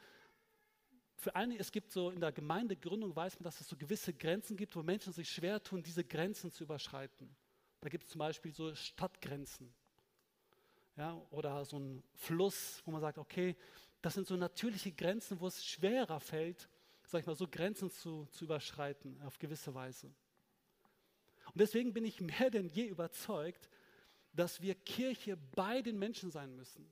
Für 1.16 1.36
einige, 1.36 1.60
es 1.60 1.72
gibt 1.72 1.92
so 1.92 2.12
in 2.12 2.20
der 2.20 2.32
Gemeindegründung, 2.32 3.16
weiß 3.16 3.36
man, 3.40 3.46
dass 3.46 3.60
es 3.62 3.68
so 3.68 3.76
gewisse 3.76 4.14
Grenzen 4.14 4.56
gibt, 4.56 4.76
wo 4.76 4.84
Menschen 4.84 5.14
sich 5.14 5.30
schwer 5.30 5.62
tun, 5.64 5.82
diese 5.82 6.04
Grenzen 6.04 6.52
zu 6.52 6.64
überschreiten. 6.64 7.36
Da 7.82 7.90
gibt 7.90 8.04
es 8.04 8.10
zum 8.12 8.20
Beispiel 8.20 8.52
so 8.52 8.74
Stadtgrenzen. 8.76 9.74
Ja, 10.96 11.14
oder 11.30 11.64
so 11.64 11.80
ein 11.80 12.04
Fluss, 12.16 12.82
wo 12.86 12.92
man 12.92 13.02
sagt, 13.02 13.18
okay, 13.18 13.56
das 14.02 14.16
sind 14.16 14.28
so 14.28 14.36
natürliche 14.36 14.92
Grenzen, 14.92 15.40
wo 15.40 15.48
es 15.48 15.66
schwerer 15.66 16.20
fällt, 16.20 16.70
sag 17.04 17.22
ich 17.22 17.28
mal, 17.28 17.36
so 17.36 17.48
Grenzen 17.48 17.90
zu, 17.90 18.26
zu 18.32 18.46
überschreiten 18.46 19.22
auf 19.22 19.38
gewisse 19.40 19.74
Weise. 19.74 20.14
Und 21.48 21.62
deswegen 21.62 21.94
bin 21.94 22.06
ich 22.06 22.22
mehr 22.22 22.50
denn 22.50 22.70
je 22.70 22.86
überzeugt, 22.86 23.70
dass 24.34 24.62
wir 24.62 24.76
Kirche 24.76 25.38
bei 25.56 25.82
den 25.82 25.98
Menschen 25.98 26.32
sein 26.32 26.56
müssen. 26.56 26.88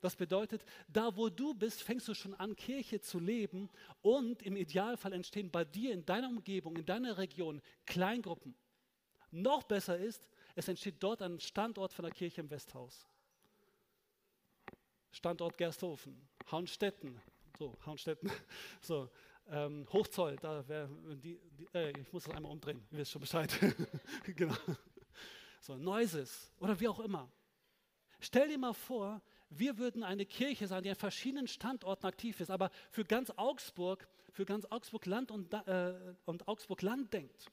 Das 0.00 0.16
bedeutet, 0.16 0.64
da 0.86 1.16
wo 1.16 1.30
du 1.30 1.54
bist, 1.54 1.82
fängst 1.82 2.06
du 2.08 2.14
schon 2.14 2.34
an, 2.34 2.54
Kirche 2.56 3.00
zu 3.00 3.18
leben 3.18 3.70
und 4.02 4.42
im 4.42 4.54
Idealfall 4.54 5.14
entstehen 5.14 5.50
bei 5.50 5.64
dir 5.64 5.94
in 5.94 6.04
deiner 6.04 6.28
Umgebung, 6.28 6.76
in 6.76 6.84
deiner 6.84 7.16
Region 7.16 7.62
Kleingruppen. 7.86 8.54
Noch 9.30 9.62
besser 9.62 9.96
ist, 9.96 10.28
es 10.54 10.68
entsteht 10.68 10.96
dort 11.00 11.22
ein 11.22 11.40
Standort 11.40 11.92
von 11.92 12.04
der 12.04 12.12
Kirche 12.12 12.42
im 12.42 12.50
Westhaus. 12.50 13.06
Standort 15.10 15.56
Gersthofen, 15.56 16.28
Haunstetten, 16.50 17.20
so, 17.58 17.76
Haunstetten, 17.86 18.30
so, 18.82 19.08
ähm, 19.50 19.86
Hochzoll, 19.92 20.36
da 20.36 20.66
wäre 20.68 20.88
die, 21.16 21.38
die 21.58 21.66
äh, 21.74 21.90
ich 21.98 22.12
muss 22.12 22.24
das 22.24 22.34
einmal 22.34 22.52
umdrehen, 22.52 22.86
ihr 22.90 22.98
wisst 22.98 23.12
schon 23.12 23.20
Bescheid. 23.20 23.50
genau. 24.36 24.54
So, 25.60 25.76
Neuses 25.76 26.52
oder 26.60 26.78
wie 26.78 26.88
auch 26.88 27.00
immer. 27.00 27.30
Stell 28.20 28.48
dir 28.48 28.58
mal 28.58 28.72
vor, 28.72 29.22
wir 29.50 29.78
würden 29.78 30.02
eine 30.02 30.26
Kirche 30.26 30.66
sein, 30.66 30.82
die 30.82 30.90
an 30.90 30.96
verschiedenen 30.96 31.46
Standorten 31.46 32.06
aktiv 32.06 32.40
ist, 32.40 32.50
aber 32.50 32.70
für 32.90 33.04
ganz 33.04 33.30
Augsburg, 33.30 34.06
für 34.32 34.44
ganz 34.44 34.66
Augsburg 34.70 35.06
Land 35.06 35.30
und, 35.30 35.52
äh, 35.52 35.94
und 36.24 36.48
Augsburg 36.48 36.82
Land 36.82 37.12
denkt. 37.12 37.50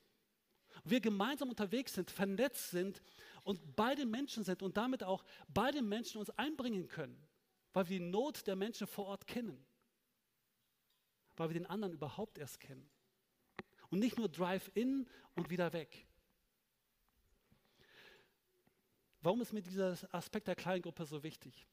Wir 0.83 1.01
gemeinsam 1.01 1.49
unterwegs 1.49 1.93
sind, 1.93 2.09
vernetzt 2.09 2.71
sind 2.71 3.01
und 3.43 3.75
bei 3.75 3.93
den 3.95 4.09
Menschen 4.09 4.43
sind 4.43 4.63
und 4.63 4.77
damit 4.77 5.03
auch 5.03 5.23
bei 5.49 5.71
den 5.71 5.87
Menschen 5.87 6.19
uns 6.19 6.29
einbringen 6.31 6.87
können 6.87 7.27
weil 7.73 7.89
wir 7.89 7.99
die 7.99 8.05
Not 8.05 8.45
der 8.47 8.55
Menschen 8.55 8.87
vor 8.87 9.07
Ort 9.07 9.27
kennen, 9.27 9.65
weil 11.41 11.49
wir 11.49 11.59
den 11.59 11.65
anderen 11.65 11.93
überhaupt 11.93 12.37
erst 12.37 12.59
kennen. 12.59 12.89
Und 13.89 13.99
nicht 13.99 14.17
nur 14.17 14.29
Drive-in 14.29 15.07
und 15.35 15.49
wieder 15.49 15.73
weg. 15.73 16.07
Warum 19.21 19.41
ist 19.41 19.51
mir 19.51 19.61
dieser 19.61 19.97
Aspekt 20.13 20.47
der 20.47 20.55
Kleingruppe 20.55 21.05
so 21.05 21.23
wichtig? 21.23 21.67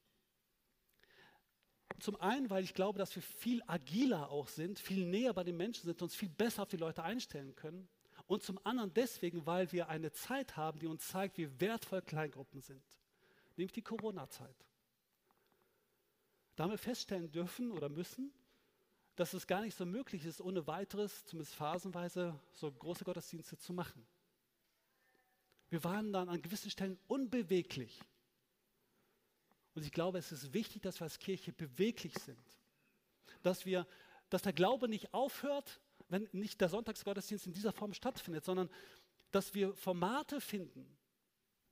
Zum 2.00 2.16
einen, 2.16 2.50
weil 2.50 2.64
ich 2.64 2.74
glaube, 2.74 2.98
dass 2.98 3.14
wir 3.14 3.22
viel 3.22 3.62
agiler 3.66 4.31
auch 4.31 4.48
sind, 4.48 4.78
viel 4.78 5.07
näher 5.07 5.33
bei 5.33 5.44
den 5.44 5.57
Menschen 5.57 5.85
sind, 5.85 6.02
uns 6.02 6.14
viel 6.14 6.28
besser 6.28 6.62
auf 6.62 6.68
die 6.68 6.76
Leute 6.76 7.02
einstellen 7.02 7.54
können. 7.54 7.88
Und 8.26 8.42
zum 8.42 8.59
anderen 8.64 8.92
deswegen, 8.94 9.46
weil 9.46 9.70
wir 9.72 9.88
eine 9.88 10.12
Zeit 10.12 10.57
haben, 10.57 10.78
die 10.78 10.87
uns 10.87 11.09
zeigt, 11.09 11.38
wie 11.38 11.61
wertvoll 11.61 12.02
Kleingruppen 12.02 12.61
sind. 12.61 12.85
Nämlich 13.57 13.72
die 13.72 13.83
Corona-Zeit 13.83 14.68
da 16.59 16.64
haben 16.64 16.72
wir 16.72 16.78
feststellen 16.78 17.31
dürfen 17.31 17.70
oder 17.70 17.88
müssen, 17.88 18.33
dass 19.18 19.35
es 19.35 19.48
gar 19.48 19.62
nicht 19.62 19.76
so 19.76 19.85
möglich 19.85 20.24
ist, 20.24 20.40
ohne 20.40 20.68
weiteres, 20.68 21.26
zumindest 21.26 21.57
phasenweise, 21.57 22.38
so 22.52 22.70
große 22.70 23.02
Gottesdienste 23.02 23.59
zu 23.59 23.72
machen. 23.72 24.07
Wir 25.70 25.83
waren 25.83 26.12
dann 26.12 26.28
an 26.28 26.40
gewissen 26.40 26.70
Stellen 26.70 26.96
unbeweglich. 27.09 28.00
Und 29.74 29.85
ich 29.85 29.90
glaube, 29.90 30.18
es 30.18 30.31
ist 30.31 30.52
wichtig, 30.52 30.83
dass 30.83 31.00
wir 31.00 31.04
als 31.04 31.18
Kirche 31.18 31.52
beweglich 31.52 32.14
sind. 32.16 32.38
Dass, 33.42 33.66
wir, 33.66 33.88
dass 34.31 34.42
der 34.42 34.52
Glaube 34.52 34.88
nicht 34.88 35.12
aufhört, 35.12 35.81
wenn 36.09 36.28
nicht 36.31 36.61
der 36.61 36.68
Sonntagsgottesdienst 36.68 37.48
in 37.48 37.52
dieser 37.52 37.72
Form 37.72 37.94
stattfindet, 37.94 38.44
sondern 38.44 38.70
dass 39.33 39.52
wir 39.52 39.74
Formate 39.74 40.40
finden, 40.40 40.96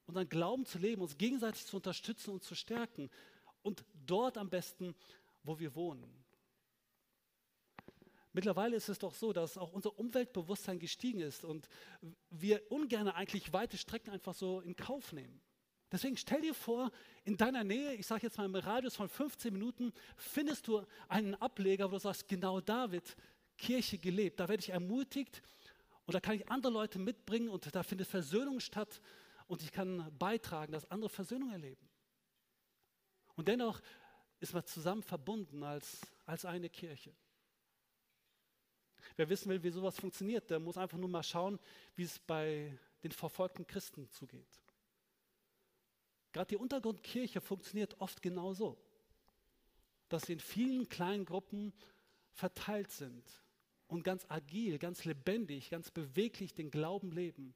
unseren 0.06 0.28
Glauben 0.28 0.66
zu 0.66 0.78
leben, 0.78 1.00
uns 1.00 1.16
gegenseitig 1.16 1.64
zu 1.64 1.76
unterstützen 1.76 2.30
und 2.30 2.42
zu 2.42 2.56
stärken, 2.56 3.09
und 3.62 3.85
dort 4.04 4.37
am 4.37 4.50
besten, 4.50 4.96
wo 5.44 5.61
wir 5.61 5.76
wohnen. 5.76 6.26
Mittlerweile 8.37 8.77
ist 8.77 8.90
es 8.90 8.99
doch 8.99 9.14
so, 9.14 9.33
dass 9.33 9.57
auch 9.57 9.72
unser 9.72 9.99
Umweltbewusstsein 9.99 10.79
gestiegen 10.79 11.20
ist 11.20 11.42
und 11.42 11.70
wir 12.29 12.70
ungern 12.70 13.09
eigentlich 13.09 13.51
weite 13.55 13.79
Strecken 13.79 14.11
einfach 14.11 14.35
so 14.35 14.61
in 14.61 14.77
Kauf 14.77 15.14
nehmen. 15.14 15.40
Deswegen 15.90 16.18
stell 16.18 16.42
dir 16.42 16.53
vor, 16.53 16.92
in 17.25 17.38
deiner 17.38 17.64
Nähe, 17.64 17.94
ich 17.94 18.07
sage 18.07 18.25
jetzt 18.25 18.37
mal 18.37 18.44
im 18.44 18.55
Radius 18.55 18.94
von 18.94 19.09
15 19.09 19.55
Minuten, 19.55 19.90
findest 20.18 20.68
du 20.68 20.85
einen 21.09 21.35
Ableger, 21.37 21.87
wo 21.90 21.94
du 21.94 22.01
sagst, 22.01 22.29
genau 22.29 22.61
da 22.61 22.92
wird 22.92 23.16
Kirche 23.57 23.96
gelebt. 23.96 24.38
Da 24.38 24.51
werde 24.51 24.61
ich 24.61 24.68
ermutigt 24.68 25.42
und 26.05 26.12
da 26.12 26.20
kann 26.20 26.35
ich 26.35 26.46
andere 26.51 26.75
Leute 26.75 26.99
mitbringen 26.99 27.49
und 27.49 27.75
da 27.75 27.83
findet 27.83 28.07
Versöhnung 28.07 28.61
statt 28.61 29.01
und 29.46 29.62
ich 29.62 29.72
kann 29.72 30.14
beitragen, 30.18 30.72
dass 30.72 30.90
andere 30.90 31.09
Versöhnung 31.09 31.53
erleben. 31.53 31.88
Und 33.35 33.49
dennoch 33.49 33.81
ist 34.40 34.53
man 34.53 34.66
zusammen 34.66 35.03
verbunden 35.03 35.62
als, 35.62 36.03
als 36.27 36.44
eine 36.44 36.68
Kirche. 36.68 37.14
Wer 39.16 39.28
wissen 39.28 39.48
will, 39.50 39.62
wie 39.62 39.70
sowas 39.70 39.98
funktioniert, 39.98 40.50
der 40.50 40.61
muss 40.61 40.76
einfach 40.76 40.98
nur 40.98 41.09
mal 41.09 41.22
schauen, 41.22 41.59
wie 41.94 42.04
es 42.04 42.18
bei 42.18 42.76
den 43.02 43.12
verfolgten 43.12 43.66
Christen 43.66 44.09
zugeht. 44.11 44.61
Gerade 46.32 46.48
die 46.48 46.56
Untergrundkirche 46.56 47.40
funktioniert 47.40 47.98
oft 48.00 48.20
genauso, 48.20 48.76
dass 50.09 50.24
sie 50.24 50.35
in 50.35 50.40
vielen 50.40 50.88
kleinen 50.88 51.24
Gruppen 51.24 51.72
verteilt 52.32 52.90
sind 52.90 53.24
und 53.88 54.02
ganz 54.02 54.26
agil, 54.28 54.78
ganz 54.78 55.04
lebendig, 55.04 55.70
ganz 55.70 55.90
beweglich 55.90 56.52
den 56.52 56.70
Glauben 56.70 57.11
leben 57.11 57.54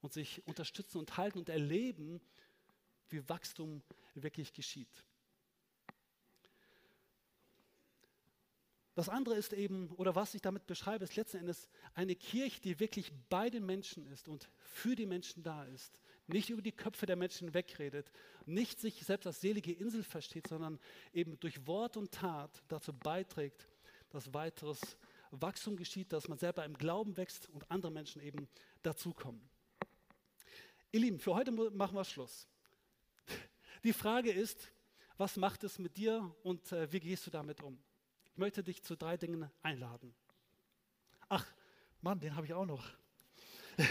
und 0.00 0.12
sich 0.12 0.46
unterstützen 0.46 0.98
und 0.98 1.16
halten 1.16 1.38
und 1.38 1.48
erleben, 1.48 2.20
wie 3.08 3.28
Wachstum 3.28 3.82
wirklich 4.14 4.52
geschieht. 4.52 5.04
Das 8.94 9.08
andere 9.08 9.36
ist 9.36 9.54
eben, 9.54 9.90
oder 9.92 10.14
was 10.14 10.34
ich 10.34 10.42
damit 10.42 10.66
beschreibe, 10.66 11.04
ist 11.04 11.16
letzten 11.16 11.38
Endes 11.38 11.68
eine 11.94 12.14
Kirche, 12.14 12.60
die 12.60 12.78
wirklich 12.78 13.10
bei 13.30 13.48
den 13.48 13.64
Menschen 13.64 14.06
ist 14.06 14.28
und 14.28 14.50
für 14.58 14.94
die 14.94 15.06
Menschen 15.06 15.42
da 15.42 15.64
ist. 15.64 16.00
Nicht 16.26 16.50
über 16.50 16.60
die 16.60 16.72
Köpfe 16.72 17.06
der 17.06 17.16
Menschen 17.16 17.54
wegredet, 17.54 18.10
nicht 18.44 18.80
sich 18.80 19.02
selbst 19.04 19.26
als 19.26 19.40
selige 19.40 19.72
Insel 19.72 20.02
versteht, 20.02 20.46
sondern 20.46 20.78
eben 21.12 21.40
durch 21.40 21.66
Wort 21.66 21.96
und 21.96 22.12
Tat 22.12 22.62
dazu 22.68 22.92
beiträgt, 22.92 23.66
dass 24.10 24.34
weiteres 24.34 24.80
Wachstum 25.30 25.76
geschieht, 25.76 26.12
dass 26.12 26.28
man 26.28 26.38
selber 26.38 26.64
im 26.64 26.74
Glauben 26.74 27.16
wächst 27.16 27.48
und 27.48 27.70
andere 27.70 27.90
Menschen 27.90 28.20
eben 28.20 28.46
dazukommen. 28.82 29.40
Ihr 30.90 31.00
Lieben, 31.00 31.18
für 31.18 31.34
heute 31.34 31.50
machen 31.50 31.96
wir 31.96 32.04
Schluss. 32.04 32.46
Die 33.84 33.94
Frage 33.94 34.30
ist, 34.30 34.70
was 35.16 35.36
macht 35.36 35.64
es 35.64 35.78
mit 35.78 35.96
dir 35.96 36.34
und 36.42 36.70
äh, 36.72 36.92
wie 36.92 37.00
gehst 37.00 37.26
du 37.26 37.30
damit 37.30 37.62
um? 37.62 37.78
Ich 38.32 38.38
möchte 38.38 38.62
dich 38.62 38.82
zu 38.82 38.96
drei 38.96 39.18
Dingen 39.18 39.50
einladen. 39.62 40.14
Ach, 41.28 41.46
Mann, 42.00 42.18
den 42.18 42.34
habe 42.34 42.46
ich 42.46 42.54
auch 42.54 42.64
noch. 42.64 42.82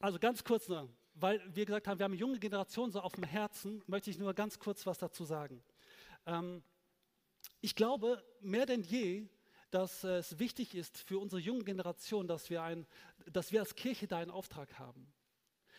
also 0.00 0.18
ganz 0.18 0.42
kurz 0.42 0.68
nur, 0.68 0.88
weil 1.14 1.40
wir 1.54 1.64
gesagt 1.64 1.86
haben, 1.86 1.98
wir 1.98 2.04
haben 2.04 2.12
eine 2.12 2.20
junge 2.20 2.40
Generation 2.40 2.90
so 2.90 3.00
auf 3.00 3.12
dem 3.12 3.22
Herzen, 3.22 3.80
möchte 3.86 4.10
ich 4.10 4.18
nur 4.18 4.34
ganz 4.34 4.58
kurz 4.58 4.86
was 4.86 4.98
dazu 4.98 5.24
sagen. 5.24 5.62
Ähm, 6.26 6.64
ich 7.60 7.76
glaube 7.76 8.24
mehr 8.40 8.66
denn 8.66 8.82
je, 8.82 9.28
dass 9.70 10.02
es 10.02 10.38
wichtig 10.40 10.74
ist 10.74 10.98
für 10.98 11.18
unsere 11.20 11.40
junge 11.40 11.62
Generation, 11.62 12.26
dass 12.26 12.50
wir, 12.50 12.62
ein, 12.62 12.86
dass 13.30 13.52
wir 13.52 13.60
als 13.60 13.76
Kirche 13.76 14.08
da 14.08 14.18
einen 14.18 14.32
Auftrag 14.32 14.80
haben. 14.80 15.06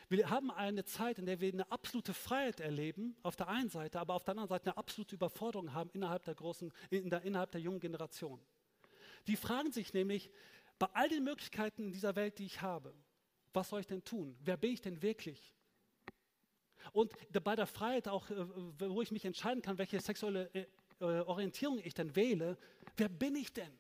Wir 0.10 0.30
haben 0.30 0.52
eine 0.52 0.86
Zeit, 0.86 1.20
in 1.20 1.26
der 1.26 1.42
wir 1.42 1.52
eine 1.52 1.70
absolute 1.70 2.14
Freiheit 2.14 2.62
erleben, 2.62 3.18
auf 3.24 3.36
der 3.36 3.50
einen 3.50 3.70
Seite, 3.70 4.00
aber 4.00 4.14
auf 4.14 4.24
der 4.24 4.34
anderen 4.34 4.48
Seite 4.48 4.68
eine 4.68 4.78
absolute 4.78 5.16
Überforderung 5.16 5.74
haben 5.74 5.90
innerhalb 5.94 6.24
der 6.24 6.36
großen, 6.36 6.72
in 6.90 7.10
der, 7.10 7.24
innerhalb 7.24 7.52
der 7.52 7.60
jungen 7.60 7.82
Generation. 7.82 8.40
Die 9.28 9.36
fragen 9.36 9.72
sich 9.72 9.94
nämlich, 9.94 10.32
bei 10.80 10.88
all 10.94 11.10
den 11.10 11.24
Möglichkeiten 11.24 11.84
in 11.84 11.92
dieser 11.92 12.16
Welt, 12.16 12.40
die 12.40 12.46
ich 12.46 12.62
habe, 12.62 12.94
was 13.54 13.70
soll 13.70 13.82
ich 13.82 13.88
denn 13.88 14.04
tun? 14.04 14.38
Wer 14.40 14.56
bin 14.56 14.72
ich 14.72 14.82
denn 14.82 15.02
wirklich? 15.02 15.54
Und 16.94 17.12
bei 17.44 17.56
der 17.56 17.68
Freiheit 17.68 18.08
auch, 18.08 18.30
äh, 18.30 18.36
wo 18.80 19.02
ich 19.02 19.12
mich 19.12 19.26
entscheiden 19.26 19.62
kann, 19.62 19.78
welche 19.78 20.00
sexuelle 20.00 20.50
äh, 20.54 20.68
äh, 21.00 21.22
Orientierung 21.22 21.80
ich 21.84 21.94
denn 21.94 22.16
wähle, 22.16 22.58
wer 22.96 23.10
bin 23.10 23.36
ich 23.36 23.52
denn? 23.52 23.78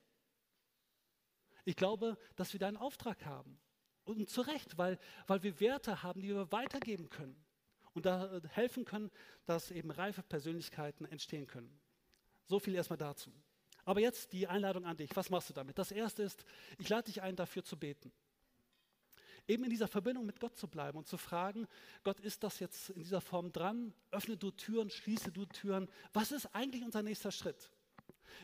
Ich 1.64 1.76
glaube, 1.76 2.18
dass 2.36 2.54
wir 2.54 2.60
da 2.60 2.68
einen 2.68 2.78
Auftrag 2.78 3.26
haben. 3.26 3.60
Und 4.08 4.30
zu 4.30 4.42
Recht, 4.42 4.78
weil, 4.78 4.98
weil 5.28 5.44
wir 5.44 5.60
Werte 5.60 6.02
haben, 6.02 6.22
die 6.22 6.30
wir 6.30 6.52
weitergeben 6.52 7.10
können 7.10 7.36
und 7.94 8.06
da 8.06 8.40
helfen 8.50 8.86
können, 8.86 9.12
dass 9.46 9.70
eben 9.70 9.92
reife 9.92 10.24
Persönlichkeiten 10.24 11.06
entstehen 11.06 11.46
können. 11.46 11.78
So 12.46 12.60
viel 12.60 12.74
erstmal 12.76 12.98
dazu. 12.98 13.32
Aber 13.84 14.00
jetzt 14.00 14.32
die 14.32 14.48
Einladung 14.48 14.86
an 14.86 14.96
dich. 14.96 15.14
Was 15.16 15.30
machst 15.30 15.50
du 15.50 15.54
damit? 15.54 15.78
Das 15.78 15.92
erste 15.92 16.24
ist, 16.24 16.46
ich 16.78 16.88
lade 16.88 17.06
dich 17.06 17.22
ein, 17.22 17.36
dafür 17.36 17.64
zu 17.64 17.78
beten. 17.78 18.12
Eben 19.48 19.66
in 19.66 19.70
dieser 19.70 19.88
Verbindung 19.88 20.26
mit 20.26 20.40
Gott 20.40 20.56
zu 20.56 20.68
bleiben 20.68 20.98
und 20.98 21.08
zu 21.08 21.18
fragen, 21.18 21.68
Gott, 22.04 22.20
ist 22.20 22.44
das 22.44 22.60
jetzt 22.60 22.90
in 22.92 23.02
dieser 23.02 23.22
Form 23.22 23.52
dran? 23.52 23.94
Öffne 24.12 24.38
du 24.38 24.52
Türen, 24.52 24.90
schließe 24.90 25.32
du 25.32 25.46
Türen. 25.46 25.90
Was 26.14 26.32
ist 26.32 26.48
eigentlich 26.54 26.84
unser 26.84 27.02
nächster 27.02 27.32
Schritt? 27.32 27.72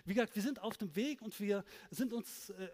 Wie 0.04 0.14
gesagt, 0.14 0.36
wir 0.36 0.42
sind 0.42 0.60
auf 0.60 0.78
dem 0.78 0.96
Weg 0.96 1.22
und 1.22 1.40
wir 1.40 1.64
sind 1.90 2.12
uns 2.12 2.50
äh, 2.52 2.70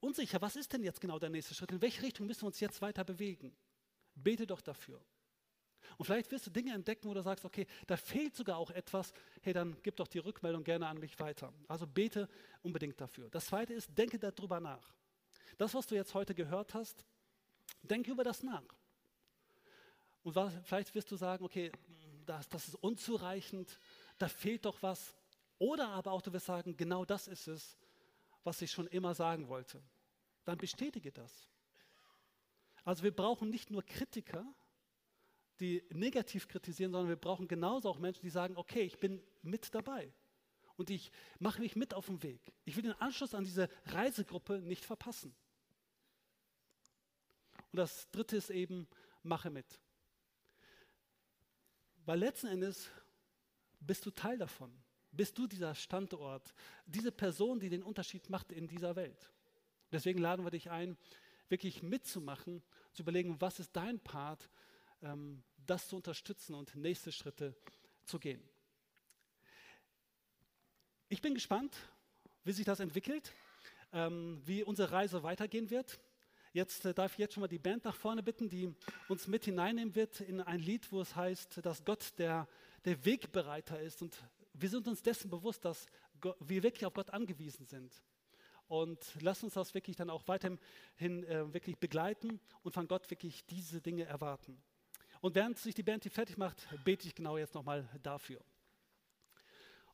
unsicher, 0.00 0.40
was 0.40 0.56
ist 0.56 0.72
denn 0.72 0.82
jetzt 0.82 1.00
genau 1.00 1.18
der 1.18 1.30
nächste 1.30 1.54
Schritt? 1.54 1.70
In 1.72 1.80
welche 1.80 2.02
Richtung 2.02 2.26
müssen 2.26 2.42
wir 2.42 2.48
uns 2.48 2.60
jetzt 2.60 2.80
weiter 2.82 3.04
bewegen? 3.04 3.54
Bete 4.14 4.46
doch 4.46 4.60
dafür. 4.60 5.00
Und 5.96 6.06
vielleicht 6.06 6.30
wirst 6.30 6.46
du 6.46 6.50
Dinge 6.50 6.72
entdecken, 6.72 7.08
wo 7.08 7.14
du 7.14 7.22
sagst, 7.22 7.44
okay, 7.44 7.66
da 7.86 7.96
fehlt 7.96 8.34
sogar 8.34 8.56
auch 8.58 8.70
etwas. 8.70 9.12
Hey, 9.42 9.52
dann 9.52 9.76
gib 9.82 9.96
doch 9.96 10.08
die 10.08 10.18
Rückmeldung 10.18 10.64
gerne 10.64 10.86
an 10.86 10.98
mich 10.98 11.18
weiter. 11.18 11.52
Also 11.68 11.86
bete 11.86 12.28
unbedingt 12.62 13.00
dafür. 13.00 13.28
Das 13.30 13.46
zweite 13.46 13.74
ist, 13.74 13.96
denke 13.96 14.18
darüber 14.18 14.60
nach. 14.60 14.94
Das, 15.58 15.74
was 15.74 15.86
du 15.86 15.94
jetzt 15.94 16.14
heute 16.14 16.34
gehört 16.34 16.74
hast, 16.74 17.04
denke 17.82 18.10
über 18.10 18.24
das 18.24 18.42
nach. 18.42 18.64
Und 20.22 20.34
was, 20.34 20.52
vielleicht 20.64 20.94
wirst 20.94 21.10
du 21.10 21.16
sagen, 21.16 21.44
okay, 21.44 21.72
das, 22.26 22.48
das 22.48 22.68
ist 22.68 22.74
unzureichend, 22.76 23.78
da 24.18 24.28
fehlt 24.28 24.64
doch 24.64 24.82
was. 24.82 25.14
Oder 25.58 25.88
aber 25.88 26.12
auch 26.12 26.22
du 26.22 26.32
wirst 26.32 26.46
sagen, 26.46 26.76
genau 26.76 27.04
das 27.04 27.28
ist 27.28 27.48
es, 27.48 27.76
was 28.44 28.62
ich 28.62 28.70
schon 28.70 28.86
immer 28.86 29.14
sagen 29.14 29.48
wollte. 29.48 29.82
Dann 30.44 30.58
bestätige 30.58 31.12
das. 31.12 31.50
Also 32.84 33.02
wir 33.02 33.14
brauchen 33.14 33.50
nicht 33.50 33.70
nur 33.70 33.82
Kritiker, 33.82 34.44
die 35.60 35.84
negativ 35.90 36.48
kritisieren, 36.48 36.92
sondern 36.92 37.10
wir 37.10 37.16
brauchen 37.16 37.46
genauso 37.46 37.90
auch 37.90 37.98
Menschen, 37.98 38.22
die 38.22 38.30
sagen, 38.30 38.56
okay, 38.56 38.80
ich 38.80 38.98
bin 38.98 39.22
mit 39.42 39.74
dabei 39.74 40.12
und 40.76 40.88
ich 40.88 41.12
mache 41.38 41.60
mich 41.60 41.76
mit 41.76 41.92
auf 41.92 42.06
den 42.06 42.22
Weg. 42.22 42.40
Ich 42.64 42.76
will 42.76 42.82
den 42.82 42.94
Anschluss 42.94 43.34
an 43.34 43.44
diese 43.44 43.68
Reisegruppe 43.86 44.60
nicht 44.60 44.84
verpassen. 44.84 45.34
Und 47.70 47.76
das 47.76 48.10
Dritte 48.10 48.36
ist 48.36 48.50
eben, 48.50 48.88
mache 49.22 49.50
mit. 49.50 49.78
Weil 52.06 52.18
letzten 52.18 52.46
Endes 52.46 52.88
bist 53.80 54.06
du 54.06 54.10
Teil 54.10 54.38
davon 54.38 54.72
bist 55.12 55.36
du 55.38 55.46
dieser 55.46 55.74
Standort, 55.74 56.54
diese 56.86 57.12
Person, 57.12 57.60
die 57.60 57.68
den 57.68 57.82
Unterschied 57.82 58.30
macht 58.30 58.52
in 58.52 58.68
dieser 58.68 58.96
Welt. 58.96 59.30
Deswegen 59.92 60.20
laden 60.20 60.44
wir 60.44 60.50
dich 60.50 60.70
ein, 60.70 60.96
wirklich 61.48 61.82
mitzumachen, 61.82 62.62
zu 62.92 63.02
überlegen, 63.02 63.40
was 63.40 63.58
ist 63.58 63.74
dein 63.74 63.98
Part, 64.00 64.48
ähm, 65.02 65.42
das 65.66 65.88
zu 65.88 65.96
unterstützen 65.96 66.54
und 66.54 66.74
nächste 66.76 67.12
Schritte 67.12 67.56
zu 68.04 68.18
gehen. 68.18 68.42
Ich 71.08 71.20
bin 71.20 71.34
gespannt, 71.34 71.76
wie 72.44 72.52
sich 72.52 72.64
das 72.64 72.80
entwickelt, 72.80 73.32
ähm, 73.92 74.40
wie 74.44 74.62
unsere 74.62 74.92
Reise 74.92 75.22
weitergehen 75.22 75.70
wird. 75.70 76.00
Jetzt 76.52 76.84
äh, 76.84 76.94
darf 76.94 77.12
ich 77.12 77.18
jetzt 77.18 77.34
schon 77.34 77.40
mal 77.40 77.48
die 77.48 77.58
Band 77.58 77.84
nach 77.84 77.96
vorne 77.96 78.22
bitten, 78.22 78.48
die 78.48 78.72
uns 79.08 79.26
mit 79.26 79.44
hineinnehmen 79.44 79.94
wird 79.94 80.20
in 80.20 80.40
ein 80.40 80.60
Lied, 80.60 80.90
wo 80.92 81.00
es 81.00 81.14
heißt, 81.16 81.64
dass 81.64 81.84
Gott 81.84 82.12
der, 82.18 82.48
der 82.84 83.04
Wegbereiter 83.04 83.80
ist 83.80 84.02
und 84.02 84.16
wir 84.60 84.68
sind 84.68 84.86
uns 84.88 85.02
dessen 85.02 85.30
bewusst, 85.30 85.64
dass 85.64 85.86
wir 86.40 86.62
wirklich 86.62 86.86
auf 86.86 86.94
Gott 86.94 87.10
angewiesen 87.10 87.66
sind. 87.66 87.92
Und 88.68 89.04
lass 89.20 89.42
uns 89.42 89.54
das 89.54 89.74
wirklich 89.74 89.96
dann 89.96 90.10
auch 90.10 90.28
weiterhin 90.28 90.58
äh, 90.98 91.52
wirklich 91.52 91.76
begleiten 91.76 92.38
und 92.62 92.72
von 92.72 92.86
Gott 92.86 93.10
wirklich 93.10 93.44
diese 93.46 93.80
Dinge 93.80 94.04
erwarten. 94.04 94.62
Und 95.20 95.34
während 95.34 95.58
sich 95.58 95.74
die 95.74 95.82
Band 95.82 96.04
hier 96.04 96.12
fertig 96.12 96.38
macht, 96.38 96.68
bete 96.84 97.06
ich 97.06 97.14
genau 97.14 97.36
jetzt 97.36 97.54
nochmal 97.54 97.88
dafür. 98.02 98.40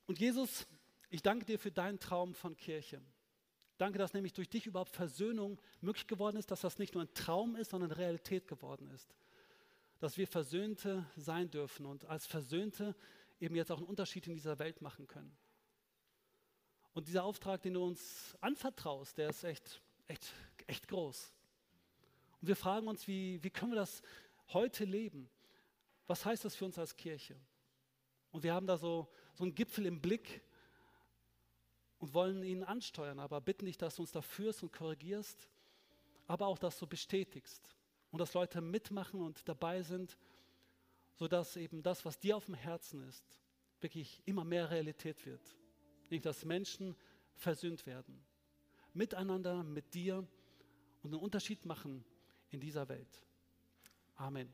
Und 0.07 0.21
Jesus, 0.21 0.67
ich 1.09 1.23
danke 1.23 1.45
dir 1.45 1.59
für 1.59 1.73
deinen 1.73 1.99
Traum 1.99 2.35
von 2.35 2.57
Kirche. 2.57 3.01
Danke, 3.79 3.99
dass 3.99 4.15
nämlich 4.15 4.33
durch 4.33 4.49
dich 4.49 4.67
überhaupt 4.67 4.91
Versöhnung 4.91 5.61
möglich 5.81 6.07
geworden 6.07 6.37
ist, 6.37 6.51
dass 6.51 6.61
das 6.61 6.79
nicht 6.79 6.95
nur 6.95 7.05
ein 7.05 7.15
Traum 7.15 7.57
ist, 7.57 7.71
sondern 7.71 7.91
Realität 7.91 8.47
geworden 8.47 8.91
ist. 8.91 9.15
Dass 9.99 10.17
wir 10.17 10.27
Versöhnte 10.27 11.07
sein 11.17 11.51
dürfen 11.51 11.87
und 11.87 12.05
als 12.05 12.27
Versöhnte 12.27 12.95
eben 13.41 13.55
jetzt 13.55 13.71
auch 13.71 13.79
einen 13.79 13.87
Unterschied 13.87 14.27
in 14.27 14.35
dieser 14.35 14.59
Welt 14.59 14.81
machen 14.81 15.07
können. 15.07 15.37
Und 16.95 17.09
dieser 17.09 17.25
Auftrag, 17.25 17.63
den 17.63 17.75
du 17.75 17.85
uns 17.85 18.37
anvertraust, 18.41 19.19
der 19.19 19.29
ist 19.29 19.45
echt, 19.45 19.83
echt, 20.09 20.33
echt 20.67 20.89
groß. 20.89 21.33
Und 22.41 22.49
wir 22.49 22.57
fragen 22.57 22.89
uns, 22.89 23.07
wie, 23.07 23.43
wie 23.43 23.51
können 23.51 23.73
wir 23.73 23.77
das 23.77 24.03
heute 24.53 24.85
leben? 24.85 25.29
Was 26.07 26.25
heißt 26.25 26.45
das 26.45 26.57
für 26.57 26.65
uns 26.65 26.79
als 26.79 26.97
Kirche? 26.97 27.37
Und 28.31 28.43
wir 28.43 28.55
haben 28.55 28.67
da 28.67 28.79
so, 28.79 29.09
so 29.35 29.45
einen 29.45 29.55
Gipfel 29.55 29.87
im 29.87 30.01
Blick 30.01 30.43
und 31.99 32.15
wollen 32.15 32.43
ihn 32.43 32.63
ansteuern, 32.63 33.19
aber 33.19 33.41
bitten 33.41 33.67
dich, 33.67 33.79
dass 33.79 33.97
du 33.97 34.03
uns 34.03 34.13
da 34.13 34.23
führst 34.23 34.63
und 34.63 34.73
korrigierst, 34.73 35.49
aber 36.27 36.47
auch, 36.47 36.59
dass 36.59 36.79
du 36.79 36.87
bestätigst 36.87 37.77
und 38.11 38.21
dass 38.21 38.35
Leute 38.35 38.61
mitmachen 38.61 39.21
und 39.21 39.49
dabei 39.49 39.83
sind 39.83 40.17
sodass 41.17 41.57
eben 41.57 41.83
das, 41.83 42.05
was 42.05 42.19
dir 42.19 42.37
auf 42.37 42.47
dem 42.47 42.55
Herzen 42.55 43.01
ist, 43.09 43.25
wirklich 43.81 44.23
immer 44.27 44.45
mehr 44.45 44.71
Realität 44.71 45.25
wird. 45.27 45.43
Nämlich, 46.05 46.23
dass 46.23 46.45
Menschen 46.45 46.95
versöhnt 47.35 47.87
werden. 47.87 48.25
Miteinander, 48.95 49.63
mit 49.63 49.93
dir 49.95 50.27
und 51.03 51.13
einen 51.13 51.23
Unterschied 51.23 51.65
machen 51.67 52.05
in 52.51 52.61
dieser 52.61 52.89
Welt. 52.89 53.27
Amen. 54.15 54.53